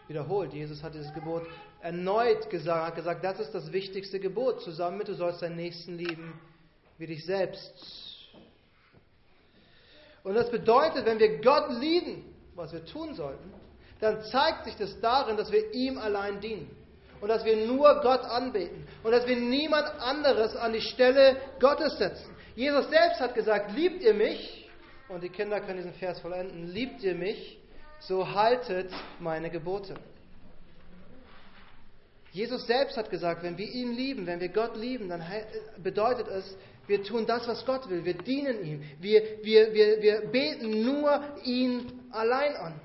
wiederholt. 0.08 0.52
Jesus 0.52 0.82
hat 0.82 0.94
dieses 0.94 1.12
Gebot 1.12 1.46
erneut 1.82 2.48
gesagt, 2.48 2.86
hat 2.86 2.94
gesagt, 2.94 3.24
das 3.24 3.40
ist 3.40 3.54
das 3.54 3.72
wichtigste 3.72 4.18
Gebot. 4.20 4.62
Zusammen 4.62 4.98
mit, 4.98 5.08
du 5.08 5.14
sollst 5.14 5.42
deinen 5.42 5.56
Nächsten 5.56 5.96
lieben 5.96 6.38
wie 6.98 7.06
dich 7.06 7.24
selbst. 7.24 7.74
Und 10.22 10.34
das 10.34 10.50
bedeutet, 10.50 11.04
wenn 11.04 11.18
wir 11.18 11.40
Gott 11.40 11.70
lieben, 11.78 12.24
was 12.54 12.72
wir 12.72 12.84
tun 12.84 13.14
sollten, 13.14 13.52
dann 14.00 14.22
zeigt 14.24 14.64
sich 14.64 14.76
das 14.76 14.98
darin, 15.00 15.36
dass 15.36 15.52
wir 15.52 15.72
ihm 15.72 15.98
allein 15.98 16.40
dienen. 16.40 16.70
Und 17.20 17.28
dass 17.28 17.44
wir 17.44 17.66
nur 17.66 18.00
Gott 18.02 18.22
anbeten. 18.22 18.86
Und 19.02 19.12
dass 19.12 19.26
wir 19.26 19.36
niemand 19.36 19.88
anderes 20.00 20.54
an 20.56 20.72
die 20.72 20.80
Stelle 20.80 21.36
Gottes 21.60 21.96
setzen. 21.98 22.34
Jesus 22.54 22.88
selbst 22.88 23.20
hat 23.20 23.34
gesagt, 23.34 23.72
liebt 23.72 24.02
ihr 24.02 24.14
mich? 24.14 24.68
Und 25.08 25.22
die 25.22 25.28
Kinder 25.28 25.60
können 25.60 25.76
diesen 25.76 25.94
Vers 25.94 26.20
vollenden. 26.20 26.66
Liebt 26.68 27.02
ihr 27.02 27.14
mich? 27.14 27.58
so 28.00 28.34
haltet 28.34 28.90
meine 29.18 29.50
Gebote. 29.50 29.94
Jesus 32.32 32.66
selbst 32.66 32.96
hat 32.96 33.10
gesagt, 33.10 33.42
wenn 33.42 33.56
wir 33.56 33.66
ihn 33.66 33.94
lieben, 33.94 34.26
wenn 34.26 34.40
wir 34.40 34.50
Gott 34.50 34.76
lieben, 34.76 35.08
dann 35.08 35.24
bedeutet 35.82 36.28
es, 36.28 36.56
wir 36.86 37.02
tun 37.02 37.26
das, 37.26 37.48
was 37.48 37.64
Gott 37.64 37.88
will. 37.88 38.04
Wir 38.04 38.14
dienen 38.14 38.64
ihm. 38.64 38.82
Wir, 39.00 39.42
wir, 39.42 39.72
wir, 39.72 40.02
wir 40.02 40.20
beten 40.30 40.84
nur 40.84 41.20
ihn 41.44 42.08
allein 42.12 42.54
an. 42.56 42.80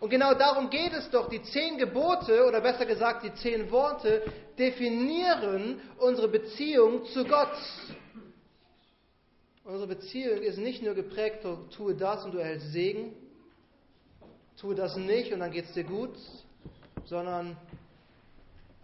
Und 0.00 0.10
genau 0.10 0.34
darum 0.34 0.70
geht 0.70 0.92
es 0.92 1.08
doch. 1.10 1.28
Die 1.28 1.42
zehn 1.42 1.78
Gebote, 1.78 2.46
oder 2.46 2.60
besser 2.60 2.86
gesagt 2.86 3.24
die 3.24 3.34
zehn 3.34 3.70
Worte, 3.70 4.22
definieren 4.58 5.80
unsere 5.98 6.28
Beziehung 6.28 7.04
zu 7.06 7.24
Gott. 7.24 7.56
Unsere 9.64 9.86
Beziehung 9.86 10.42
ist 10.42 10.58
nicht 10.58 10.82
nur 10.82 10.94
geprägt, 10.94 11.46
tue 11.74 11.94
das 11.94 12.24
und 12.24 12.34
du 12.34 12.38
erhältst 12.38 12.72
Segen, 12.72 13.14
tue 14.60 14.74
das 14.74 14.96
nicht 14.96 15.32
und 15.32 15.40
dann 15.40 15.50
geht 15.50 15.64
es 15.64 15.72
dir 15.72 15.84
gut, 15.84 16.14
sondern 17.06 17.56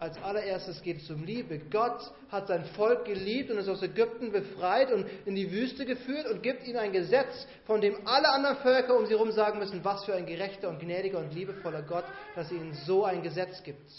als 0.01 0.17
allererstes 0.23 0.81
geht 0.81 0.97
es 0.97 1.11
um 1.11 1.23
Liebe. 1.23 1.59
Gott 1.69 2.11
hat 2.29 2.47
sein 2.47 2.65
Volk 2.75 3.05
geliebt 3.05 3.51
und 3.51 3.59
es 3.59 3.67
aus 3.67 3.83
Ägypten 3.83 4.31
befreit 4.31 4.91
und 4.91 5.05
in 5.25 5.35
die 5.35 5.51
Wüste 5.51 5.85
geführt 5.85 6.25
und 6.25 6.41
gibt 6.41 6.67
ihnen 6.67 6.77
ein 6.77 6.91
Gesetz, 6.91 7.45
von 7.65 7.81
dem 7.81 7.95
alle 8.07 8.29
anderen 8.29 8.57
Völker 8.57 8.97
um 8.97 9.05
sie 9.05 9.13
herum 9.13 9.31
sagen 9.31 9.59
müssen, 9.59 9.85
was 9.85 10.03
für 10.03 10.15
ein 10.15 10.25
gerechter 10.25 10.69
und 10.69 10.79
gnädiger 10.79 11.19
und 11.19 11.31
liebevoller 11.35 11.83
Gott, 11.83 12.05
dass 12.33 12.51
ihnen 12.51 12.73
so 12.73 13.05
ein 13.05 13.21
Gesetz 13.21 13.61
gibt. 13.61 13.91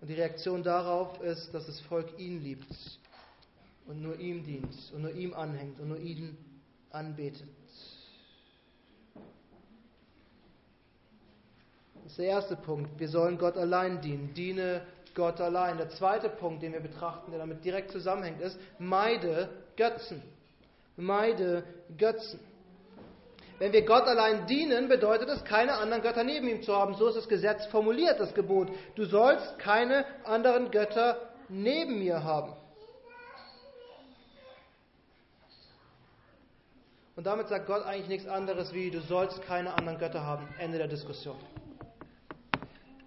Und 0.00 0.08
die 0.08 0.14
Reaktion 0.14 0.62
darauf 0.62 1.20
ist, 1.20 1.52
dass 1.52 1.66
das 1.66 1.78
Volk 1.82 2.18
ihn 2.18 2.42
liebt 2.42 2.72
und 3.86 4.00
nur 4.00 4.18
ihm 4.18 4.42
dient 4.42 4.74
und 4.94 5.02
nur 5.02 5.12
ihm 5.12 5.34
anhängt 5.34 5.78
und 5.80 5.88
nur 5.88 5.98
ihn 5.98 6.38
anbetet. 6.88 7.46
Das 12.06 12.12
ist 12.12 12.18
der 12.18 12.26
erste 12.26 12.54
Punkt. 12.54 13.00
Wir 13.00 13.08
sollen 13.08 13.36
Gott 13.36 13.56
allein 13.56 14.00
dienen. 14.00 14.32
Diene 14.32 14.82
Gott 15.16 15.40
allein. 15.40 15.76
Der 15.76 15.88
zweite 15.88 16.28
Punkt, 16.28 16.62
den 16.62 16.72
wir 16.72 16.78
betrachten, 16.78 17.32
der 17.32 17.40
damit 17.40 17.64
direkt 17.64 17.90
zusammenhängt, 17.90 18.40
ist, 18.40 18.56
meide 18.78 19.48
Götzen. 19.76 20.22
Meide 20.96 21.64
Götzen. 21.98 22.38
Wenn 23.58 23.72
wir 23.72 23.84
Gott 23.84 24.04
allein 24.04 24.46
dienen, 24.46 24.88
bedeutet 24.88 25.28
es, 25.30 25.42
keine 25.42 25.74
anderen 25.74 26.00
Götter 26.00 26.22
neben 26.22 26.46
ihm 26.46 26.62
zu 26.62 26.76
haben. 26.76 26.94
So 26.94 27.08
ist 27.08 27.16
das 27.16 27.28
Gesetz 27.28 27.66
formuliert, 27.66 28.20
das 28.20 28.32
Gebot. 28.34 28.68
Du 28.94 29.04
sollst 29.04 29.58
keine 29.58 30.04
anderen 30.22 30.70
Götter 30.70 31.18
neben 31.48 31.98
mir 31.98 32.22
haben. 32.22 32.52
Und 37.16 37.26
damit 37.26 37.48
sagt 37.48 37.66
Gott 37.66 37.84
eigentlich 37.84 38.08
nichts 38.08 38.28
anderes 38.28 38.72
wie, 38.72 38.92
du 38.92 39.00
sollst 39.00 39.42
keine 39.42 39.74
anderen 39.74 39.98
Götter 39.98 40.24
haben. 40.24 40.46
Ende 40.60 40.78
der 40.78 40.86
Diskussion. 40.86 41.36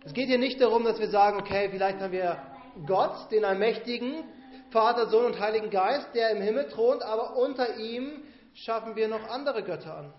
Es 0.09 0.15
geht 0.15 0.27
hier 0.27 0.39
nicht 0.39 0.59
darum, 0.59 0.85
dass 0.85 0.97
wir 0.97 1.11
sagen, 1.11 1.39
okay, 1.39 1.69
vielleicht 1.69 1.99
haben 1.99 2.11
wir 2.11 2.41
Gott, 2.87 3.31
den 3.31 3.45
Allmächtigen, 3.45 4.23
Vater, 4.71 5.07
Sohn 5.07 5.25
und 5.25 5.39
Heiligen 5.39 5.69
Geist, 5.69 6.07
der 6.15 6.31
im 6.31 6.41
Himmel 6.41 6.67
thront, 6.67 7.03
aber 7.03 7.37
unter 7.37 7.77
ihm 7.77 8.23
schaffen 8.55 8.95
wir 8.95 9.07
noch 9.07 9.29
andere 9.29 9.61
Götter 9.61 9.95
an 9.95 10.13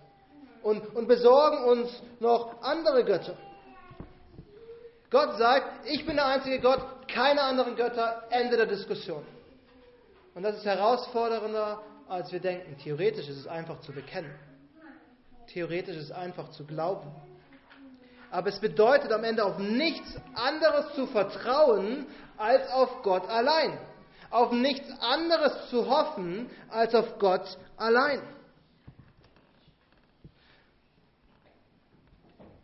und, 0.62 0.94
und 0.94 1.08
besorgen 1.08 1.64
uns 1.64 2.02
noch 2.20 2.62
andere 2.62 3.04
Götter. 3.04 3.36
Gott 5.10 5.36
sagt, 5.38 5.88
ich 5.88 6.06
bin 6.06 6.14
der 6.14 6.26
einzige 6.26 6.60
Gott, 6.60 7.08
keine 7.08 7.42
anderen 7.42 7.74
Götter, 7.74 8.22
Ende 8.30 8.58
der 8.58 8.66
Diskussion. 8.66 9.26
Und 10.36 10.44
das 10.44 10.58
ist 10.58 10.66
herausfordernder, 10.66 11.82
als 12.08 12.30
wir 12.30 12.38
denken. 12.38 12.78
Theoretisch 12.78 13.28
ist 13.28 13.38
es 13.38 13.46
einfach 13.48 13.80
zu 13.80 13.90
bekennen. 13.90 14.38
Theoretisch 15.48 15.96
ist 15.96 16.04
es 16.04 16.12
einfach 16.12 16.48
zu 16.50 16.64
glauben 16.64 17.10
aber 18.30 18.48
es 18.48 18.58
bedeutet 18.60 19.12
am 19.12 19.24
Ende 19.24 19.44
auf 19.44 19.58
nichts 19.58 20.14
anderes 20.34 20.94
zu 20.94 21.06
vertrauen 21.06 22.06
als 22.36 22.70
auf 22.70 23.02
Gott 23.02 23.28
allein. 23.28 23.78
Auf 24.30 24.52
nichts 24.52 24.88
anderes 25.00 25.68
zu 25.70 25.88
hoffen 25.88 26.48
als 26.68 26.94
auf 26.94 27.18
Gott 27.18 27.58
allein. 27.76 28.22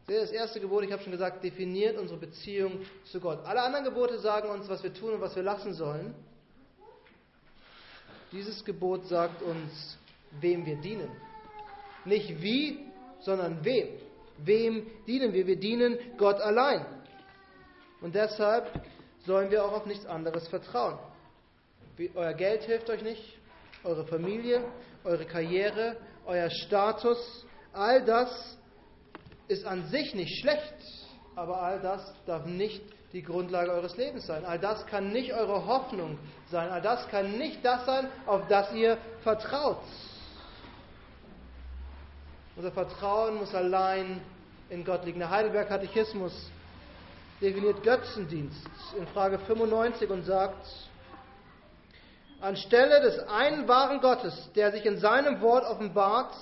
Das 0.07 0.31
erste 0.31 0.61
Gebot, 0.61 0.85
ich 0.85 0.93
habe 0.93 1.03
schon 1.03 1.11
gesagt, 1.11 1.43
definiert 1.43 1.99
unsere 1.99 2.21
Beziehung 2.21 2.87
zu 3.11 3.19
Gott. 3.19 3.45
Alle 3.45 3.61
anderen 3.63 3.85
Gebote 3.85 4.21
sagen 4.21 4.49
uns, 4.51 4.69
was 4.69 4.85
wir 4.85 4.95
tun 4.95 5.15
und 5.15 5.21
was 5.21 5.35
wir 5.35 5.43
lassen 5.43 5.75
sollen. 5.75 6.15
Dieses 8.31 8.65
Gebot 8.65 9.09
sagt 9.09 9.43
uns, 9.43 9.99
wem 10.41 10.65
wir 10.65 10.77
dienen. 10.77 11.11
Nicht 12.05 12.41
wie, 12.41 12.87
sondern 13.21 13.65
wem. 13.65 13.89
Wem 14.39 14.87
dienen 15.07 15.33
wir? 15.33 15.47
Wir 15.47 15.59
dienen 15.59 15.99
Gott 16.19 16.41
allein. 16.41 16.85
Und 18.01 18.15
deshalb 18.15 18.71
sollen 19.25 19.51
wir 19.51 19.65
auch 19.65 19.73
auf 19.73 19.87
nichts 19.87 20.07
anderes 20.07 20.47
vertrauen. 20.49 20.99
Euer 22.15 22.35
Geld 22.35 22.65
hilft 22.65 22.91
euch 22.91 23.03
nicht, 23.03 23.39
eure 23.83 24.07
Familie, 24.07 24.63
eure 25.05 25.25
Karriere, 25.25 25.97
euer 26.27 26.51
Status, 26.51 27.47
all 27.73 28.05
das 28.05 28.59
ist 29.49 29.65
an 29.65 29.87
sich 29.89 30.15
nicht 30.15 30.41
schlecht, 30.41 30.75
aber 31.35 31.63
all 31.63 31.81
das 31.81 32.15
darf 32.27 32.45
nicht 32.47 32.83
die 33.13 33.23
Grundlage 33.23 33.71
eures 33.73 33.97
Lebens 33.97 34.27
sein. 34.27 34.45
All 34.45 34.59
das 34.59 34.85
kann 34.87 35.13
nicht 35.13 35.33
eure 35.33 35.67
Hoffnung 35.67 36.19
sein. 36.51 36.69
All 36.69 36.83
das 36.83 37.09
kann 37.09 37.39
nicht 37.39 37.65
das 37.65 37.87
sein, 37.87 38.09
auf 38.27 38.47
das 38.49 38.73
ihr 38.75 38.99
vertraut. 39.23 39.79
Unser 42.57 42.73
Vertrauen 42.73 43.35
muss 43.37 43.55
allein 43.55 44.23
in 44.71 44.83
Gott 44.83 45.05
liegen. 45.05 45.19
Der 45.19 45.29
Heidelberg 45.29 45.69
Katechismus 45.69 46.33
definiert 47.43 47.83
Götzendienst 47.83 48.67
in 48.99 49.07
Frage 49.09 49.39
95 49.41 50.09
und 50.09 50.25
sagt, 50.25 50.67
anstelle 52.41 53.03
des 53.03 53.19
einen 53.29 53.69
wahren 53.69 54.01
Gottes, 54.01 54.51
der 54.55 54.73
sich 54.73 54.87
in 54.87 54.97
seinem 54.97 55.43
Wort 55.43 55.65
offenbart, 55.65 56.33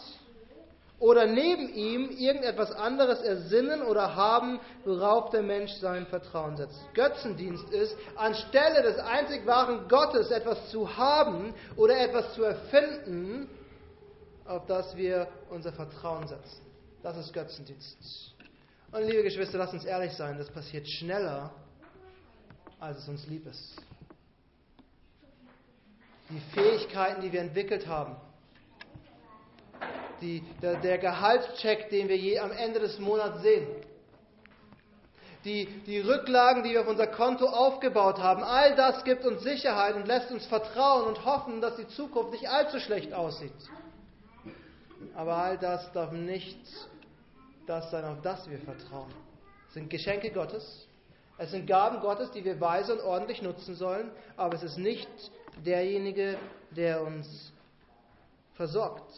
oder 1.00 1.26
neben 1.26 1.68
ihm 1.74 2.08
irgendetwas 2.10 2.70
anderes 2.70 3.20
ersinnen 3.20 3.82
oder 3.82 4.14
haben, 4.14 4.60
worauf 4.84 5.30
der 5.30 5.42
Mensch 5.42 5.72
sein 5.72 6.06
Vertrauen 6.06 6.56
setzt. 6.56 6.78
Götzendienst 6.94 7.68
ist, 7.70 7.96
anstelle 8.14 8.82
des 8.82 8.98
einzig 8.98 9.44
wahren 9.44 9.88
Gottes 9.88 10.30
etwas 10.30 10.70
zu 10.70 10.96
haben 10.96 11.52
oder 11.76 11.98
etwas 11.98 12.32
zu 12.34 12.44
erfinden, 12.44 13.50
auf 14.44 14.66
das 14.66 14.96
wir 14.96 15.28
unser 15.50 15.72
Vertrauen 15.72 16.26
setzen. 16.26 16.60
Das 17.02 17.16
ist 17.16 17.32
Götzendienst. 17.32 18.34
Und 18.92 19.02
liebe 19.02 19.22
Geschwister, 19.22 19.58
lasst 19.58 19.72
uns 19.74 19.84
ehrlich 19.84 20.12
sein, 20.12 20.38
das 20.38 20.50
passiert 20.50 20.88
schneller, 20.88 21.50
als 22.78 22.98
es 22.98 23.08
uns 23.08 23.26
lieb 23.26 23.46
ist. 23.46 23.76
Die 26.30 26.40
Fähigkeiten, 26.54 27.20
die 27.20 27.32
wir 27.32 27.40
entwickelt 27.40 27.86
haben, 27.86 28.16
die, 30.20 30.42
der, 30.62 30.76
der 30.76 30.98
Gehaltscheck, 30.98 31.90
den 31.90 32.08
wir 32.08 32.16
je 32.16 32.38
am 32.38 32.52
Ende 32.52 32.80
des 32.80 32.98
Monats 32.98 33.42
sehen, 33.42 33.66
die, 35.44 35.66
die 35.86 36.00
Rücklagen, 36.00 36.62
die 36.62 36.70
wir 36.70 36.80
auf 36.80 36.88
unser 36.88 37.06
Konto 37.06 37.46
aufgebaut 37.46 38.18
haben, 38.18 38.42
all 38.42 38.74
das 38.76 39.04
gibt 39.04 39.26
uns 39.26 39.42
Sicherheit 39.42 39.94
und 39.94 40.06
lässt 40.06 40.30
uns 40.30 40.46
vertrauen 40.46 41.06
und 41.06 41.24
hoffen, 41.24 41.60
dass 41.60 41.76
die 41.76 41.88
Zukunft 41.88 42.32
nicht 42.32 42.48
allzu 42.48 42.80
schlecht 42.80 43.12
aussieht. 43.12 43.52
Aber 45.14 45.36
all 45.36 45.58
das 45.58 45.90
darf 45.92 46.12
nicht 46.12 46.58
das 47.66 47.90
sein, 47.90 48.04
auf 48.04 48.20
das 48.22 48.48
wir 48.48 48.58
vertrauen. 48.58 49.12
Es 49.68 49.74
sind 49.74 49.90
Geschenke 49.90 50.30
Gottes, 50.30 50.86
es 51.36 51.50
sind 51.50 51.66
Gaben 51.66 52.00
Gottes, 52.00 52.30
die 52.30 52.44
wir 52.44 52.60
weise 52.60 52.94
und 52.94 53.00
ordentlich 53.00 53.42
nutzen 53.42 53.74
sollen, 53.74 54.10
aber 54.36 54.54
es 54.54 54.62
ist 54.62 54.78
nicht 54.78 55.08
derjenige, 55.64 56.38
der 56.70 57.02
uns 57.02 57.52
versorgt. 58.54 59.12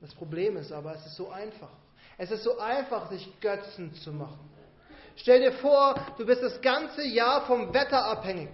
Das 0.00 0.14
Problem 0.14 0.56
ist 0.56 0.72
aber, 0.72 0.94
es 0.94 1.06
ist 1.06 1.16
so 1.16 1.30
einfach. 1.30 1.70
Es 2.16 2.30
ist 2.30 2.44
so 2.44 2.58
einfach, 2.58 3.10
sich 3.10 3.40
Götzen 3.40 3.94
zu 3.94 4.12
machen. 4.12 4.50
Stell 5.16 5.40
dir 5.40 5.52
vor, 5.52 5.94
du 6.16 6.26
bist 6.26 6.42
das 6.42 6.60
ganze 6.60 7.06
Jahr 7.06 7.46
vom 7.46 7.72
Wetter 7.72 8.04
abhängig. 8.04 8.50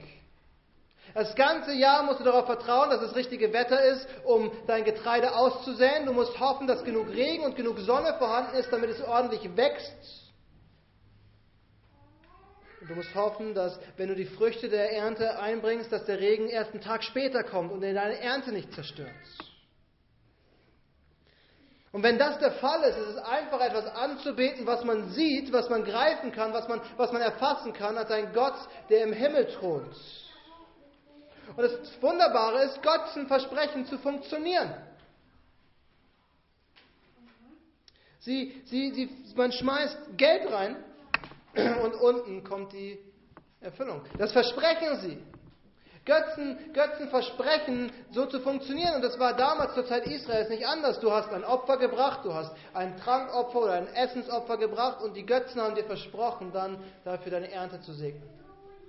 Das 1.14 1.35
ganze 1.35 1.73
Jahr 1.73 2.05
musst 2.05 2.21
du 2.21 2.25
darauf 2.25 2.47
vertrauen, 2.47 2.90
dass 2.90 3.00
das 3.00 3.17
richtige 3.17 3.52
Wetter 3.52 3.83
ist, 3.83 4.07
um 4.25 4.50
dein 4.67 4.85
Getreide 4.85 5.35
auszusäen. 5.35 6.07
Du 6.07 6.12
musst 6.12 6.38
hoffen, 6.38 6.67
dass 6.67 6.85
genug 6.85 7.09
Regen 7.09 7.45
und 7.45 7.57
genug 7.57 7.79
Sonne 7.81 8.14
vorhanden 8.19 8.57
ist, 8.57 8.73
damit 8.73 8.90
es 8.90 9.02
ordentlich 9.02 9.57
wächst. 9.57 10.31
Und 12.81 12.90
du 12.90 12.95
musst 12.95 13.14
hoffen, 13.14 13.55
dass 13.55 13.79
wenn 13.97 14.09
du 14.09 14.14
die 14.14 14.25
Früchte 14.25 14.69
der 14.69 14.93
Ernte 14.93 15.38
einbringst, 15.38 15.93
dass 15.93 16.05
der 16.05 16.21
Regen 16.21 16.49
erst 16.49 16.73
einen 16.73 16.81
Tag 16.81 17.02
später 17.02 17.43
kommt 17.43 17.73
und 17.73 17.81
deine 17.81 18.19
Ernte 18.21 18.52
nicht 18.52 18.73
zerstört. 18.73 19.11
Und 21.93 22.05
wenn 22.05 22.19
das 22.19 22.38
der 22.38 22.52
Fall 22.52 22.83
ist, 22.85 22.97
ist 22.97 23.17
es 23.17 23.19
einfach 23.19 23.61
etwas 23.61 23.87
anzubeten, 23.87 24.64
was 24.64 24.85
man 24.85 25.11
sieht, 25.11 25.52
was 25.52 25.69
man 25.69 25.85
greifen 25.85 26.31
kann, 26.31 26.52
was 26.52 26.69
man, 26.69 26.81
was 26.97 27.11
man 27.11 27.21
erfassen 27.21 27.73
kann, 27.73 27.99
als 27.99 28.12
ein 28.12 28.33
Gott, 28.33 28.55
der 28.88 29.02
im 29.02 29.12
Himmel 29.12 29.47
thront. 29.49 29.97
Und 31.57 31.62
das 31.62 32.02
Wunderbare 32.02 32.64
ist, 32.64 32.83
Götzen 32.83 33.26
versprechen 33.26 33.87
zu 33.87 33.99
funktionieren. 33.99 34.75
Sie, 38.21 38.62
sie, 38.66 38.92
sie, 38.92 39.35
man 39.35 39.50
schmeißt 39.50 40.16
Geld 40.16 40.50
rein 40.52 40.76
und 41.83 41.95
unten 41.95 42.45
kommt 42.45 42.73
die 42.73 42.99
Erfüllung. 43.61 44.02
Das 44.19 44.33
versprechen 44.33 45.00
sie. 45.00 45.19
Götzen, 46.04 46.73
Götzen 46.73 47.09
versprechen, 47.09 47.92
so 48.11 48.26
zu 48.26 48.40
funktionieren. 48.40 48.97
Und 48.97 49.02
das 49.02 49.19
war 49.19 49.37
damals 49.37 49.75
zur 49.75 49.87
Zeit 49.87 50.07
Israels 50.07 50.49
nicht 50.49 50.66
anders. 50.66 50.99
Du 51.00 51.12
hast 51.12 51.30
ein 51.30 51.45
Opfer 51.45 51.76
gebracht, 51.76 52.25
du 52.25 52.33
hast 52.33 52.52
ein 52.73 52.97
Trankopfer 52.97 53.61
oder 53.61 53.73
ein 53.75 53.87
Essensopfer 53.88 54.57
gebracht 54.57 55.02
und 55.02 55.14
die 55.14 55.26
Götzen 55.26 55.61
haben 55.61 55.75
dir 55.75 55.85
versprochen, 55.85 56.52
dann 56.52 56.78
dafür 57.04 57.33
deine 57.33 57.50
Ernte 57.50 57.80
zu 57.83 57.92
segnen, 57.92 58.28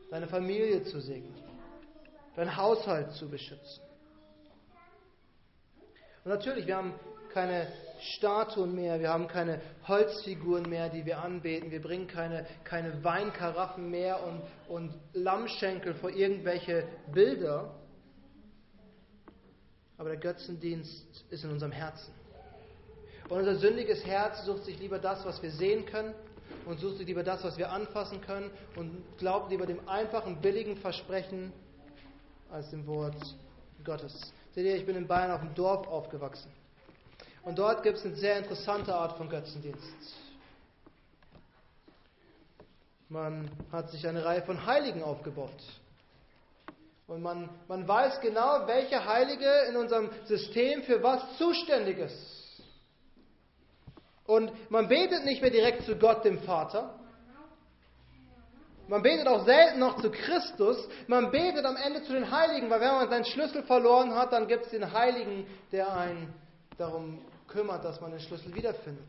deine 0.09 0.27
Familie 0.27 0.83
zu 0.85 0.99
segnen, 1.01 1.35
deinen 2.35 2.55
Haushalt 2.55 3.11
zu 3.13 3.29
beschützen. 3.29 3.81
Und 6.23 6.31
natürlich, 6.31 6.67
wir 6.67 6.77
haben 6.77 6.93
keine 7.33 7.67
Statuen 8.01 8.75
mehr, 8.75 8.99
wir 8.99 9.09
haben 9.09 9.27
keine 9.27 9.61
Holzfiguren 9.87 10.69
mehr, 10.69 10.89
die 10.89 11.05
wir 11.05 11.19
anbeten, 11.19 11.71
wir 11.71 11.81
bringen 11.81 12.07
keine, 12.07 12.45
keine 12.63 13.03
Weinkaraffen 13.03 13.89
mehr 13.89 14.23
und, 14.23 14.41
und 14.67 14.93
Lammschenkel 15.13 15.93
vor 15.95 16.09
irgendwelche 16.09 16.87
Bilder. 17.11 17.75
Aber 19.97 20.09
der 20.09 20.19
Götzendienst 20.19 21.25
ist 21.29 21.43
in 21.43 21.51
unserem 21.51 21.71
Herzen. 21.71 22.13
Und 23.29 23.37
unser 23.37 23.55
sündiges 23.55 24.05
Herz 24.05 24.43
sucht 24.45 24.65
sich 24.65 24.79
lieber 24.79 24.99
das, 24.99 25.25
was 25.25 25.41
wir 25.41 25.51
sehen 25.51 25.85
können 25.85 26.13
und 26.65 26.79
sucht 26.79 26.97
sich 26.97 27.07
lieber 27.07 27.23
das, 27.23 27.43
was 27.43 27.57
wir 27.57 27.71
anfassen 27.71 28.19
können 28.21 28.51
und 28.75 29.03
glaubt 29.17 29.51
lieber 29.51 29.65
dem 29.65 29.87
einfachen, 29.87 30.41
billigen 30.41 30.75
Versprechen 30.77 31.53
als 32.51 32.69
dem 32.69 32.85
Wort 32.87 33.15
Gottes. 33.83 34.33
Seht 34.53 34.65
ihr, 34.65 34.75
ich 34.75 34.85
bin 34.85 34.95
in 34.95 35.07
Bayern 35.07 35.31
auf 35.31 35.41
dem 35.41 35.55
Dorf 35.55 35.87
aufgewachsen. 35.87 36.51
Und 37.43 37.57
dort 37.57 37.81
gibt 37.83 37.97
es 37.97 38.05
eine 38.05 38.15
sehr 38.15 38.37
interessante 38.37 38.93
Art 38.93 39.17
von 39.17 39.29
Götzendienst. 39.29 40.15
Man 43.09 43.49
hat 43.71 43.89
sich 43.89 44.07
eine 44.07 44.23
Reihe 44.23 44.43
von 44.43 44.65
Heiligen 44.65 45.03
aufgebaut. 45.03 45.63
Und 47.07 47.21
man, 47.21 47.49
man 47.67 47.87
weiß 47.87 48.21
genau, 48.21 48.67
welche 48.67 49.03
Heilige 49.05 49.49
in 49.69 49.75
unserem 49.75 50.09
System 50.25 50.83
für 50.83 51.03
was 51.03 51.37
zuständig 51.37 51.97
ist. 51.97 52.63
Und 54.25 54.71
man 54.71 54.87
betet 54.87 55.25
nicht 55.25 55.41
mehr 55.41 55.51
direkt 55.51 55.83
zu 55.83 55.97
Gott, 55.97 56.23
dem 56.23 56.39
Vater. 56.43 56.97
Man 58.87 59.01
betet 59.01 59.27
auch 59.27 59.45
selten 59.45 59.79
noch 59.79 60.01
zu 60.01 60.11
Christus. 60.11 60.87
Man 61.07 61.31
betet 61.31 61.65
am 61.65 61.75
Ende 61.75 62.03
zu 62.03 62.13
den 62.13 62.29
Heiligen, 62.29 62.69
weil 62.69 62.81
wenn 62.81 62.91
man 62.91 63.09
seinen 63.09 63.25
Schlüssel 63.25 63.63
verloren 63.63 64.13
hat, 64.15 64.33
dann 64.33 64.47
gibt 64.47 64.65
es 64.65 64.71
den 64.71 64.91
Heiligen, 64.91 65.45
der 65.71 65.95
einen 65.95 66.33
darum 66.77 67.21
kümmert, 67.47 67.85
dass 67.85 68.01
man 68.01 68.11
den 68.11 68.19
Schlüssel 68.19 68.53
wiederfindet. 68.53 69.05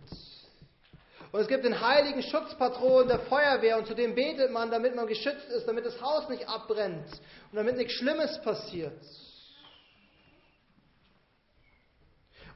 Und 1.32 1.40
es 1.40 1.48
gibt 1.48 1.64
den 1.64 1.80
heiligen 1.80 2.22
Schutzpatron 2.22 3.08
der 3.08 3.20
Feuerwehr 3.20 3.78
und 3.78 3.87
zu 3.87 3.94
dem 3.94 4.14
betet 4.14 4.52
man, 4.52 4.70
damit 4.70 4.94
man 4.94 5.06
geschützt 5.06 5.48
ist, 5.48 5.66
damit 5.66 5.87
das 5.87 6.00
Haus 6.02 6.28
nicht 6.28 6.46
abbrennt 6.46 7.08
und 7.50 7.56
damit 7.56 7.76
nichts 7.76 7.94
Schlimmes 7.94 8.38
passiert. 8.42 9.00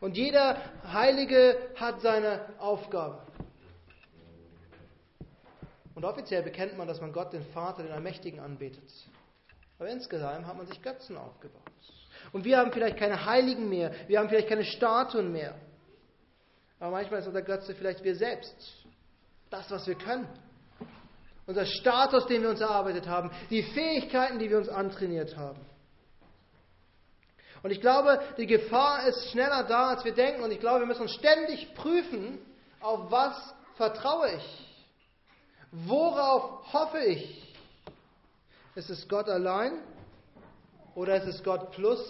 Und 0.01 0.15
jeder 0.17 0.61
Heilige 0.93 1.57
hat 1.77 2.03
seine 2.03 2.51
Aufgabe. 2.59 3.23
Und 5.97 6.05
offiziell 6.05 6.43
bekennt 6.43 6.77
man, 6.77 6.87
dass 6.87 7.01
man 7.01 7.11
Gott, 7.11 7.33
den 7.33 7.43
Vater, 7.55 7.83
den 7.83 7.91
Allmächtigen 7.91 8.39
anbetet. 8.39 8.85
Aber 9.79 9.89
insgesamt 9.89 10.47
hat 10.47 10.55
man 10.55 10.67
sich 10.67 10.81
Götzen 10.83 11.17
aufgebaut. 11.17 11.63
Und 12.33 12.45
wir 12.45 12.59
haben 12.59 12.71
vielleicht 12.71 12.99
keine 12.99 13.25
Heiligen 13.25 13.71
mehr, 13.71 13.93
wir 14.07 14.19
haben 14.19 14.29
vielleicht 14.29 14.49
keine 14.49 14.65
Statuen 14.65 15.33
mehr. 15.33 15.55
Aber 16.79 16.91
manchmal 16.91 17.21
ist 17.21 17.27
unser 17.27 17.41
Götze 17.41 17.75
vielleicht 17.75 18.05
wir 18.05 18.15
selbst. 18.15 18.55
Das, 19.49 19.71
was 19.71 19.87
wir 19.87 19.95
können. 19.95 20.29
Unser 21.47 21.65
Status, 21.65 22.27
den 22.27 22.43
wir 22.43 22.51
uns 22.51 22.61
erarbeitet 22.61 23.07
haben. 23.07 23.31
Die 23.49 23.63
Fähigkeiten, 23.63 24.39
die 24.39 24.51
wir 24.51 24.59
uns 24.59 24.69
antrainiert 24.69 25.35
haben. 25.35 25.65
Und 27.63 27.71
ich 27.71 27.81
glaube, 27.81 28.21
die 28.37 28.47
Gefahr 28.47 29.09
ist 29.09 29.31
schneller 29.31 29.65
da, 29.65 29.89
als 29.89 30.05
wir 30.05 30.13
denken. 30.13 30.43
Und 30.43 30.51
ich 30.51 30.61
glaube, 30.61 30.81
wir 30.81 30.87
müssen 30.87 31.03
uns 31.03 31.15
ständig 31.15 31.75
prüfen, 31.75 32.39
auf 32.81 33.11
was 33.11 33.55
vertraue 33.77 34.31
ich? 34.37 34.66
Worauf 35.73 36.73
hoffe 36.73 36.99
ich? 36.99 37.55
Ist 38.75 38.91
es 38.91 39.09
Gott 39.09 39.29
allein? 39.29 39.73
Oder 40.95 41.17
ist 41.17 41.27
es 41.27 41.43
Gott 41.43 41.73
plus? 41.73 42.01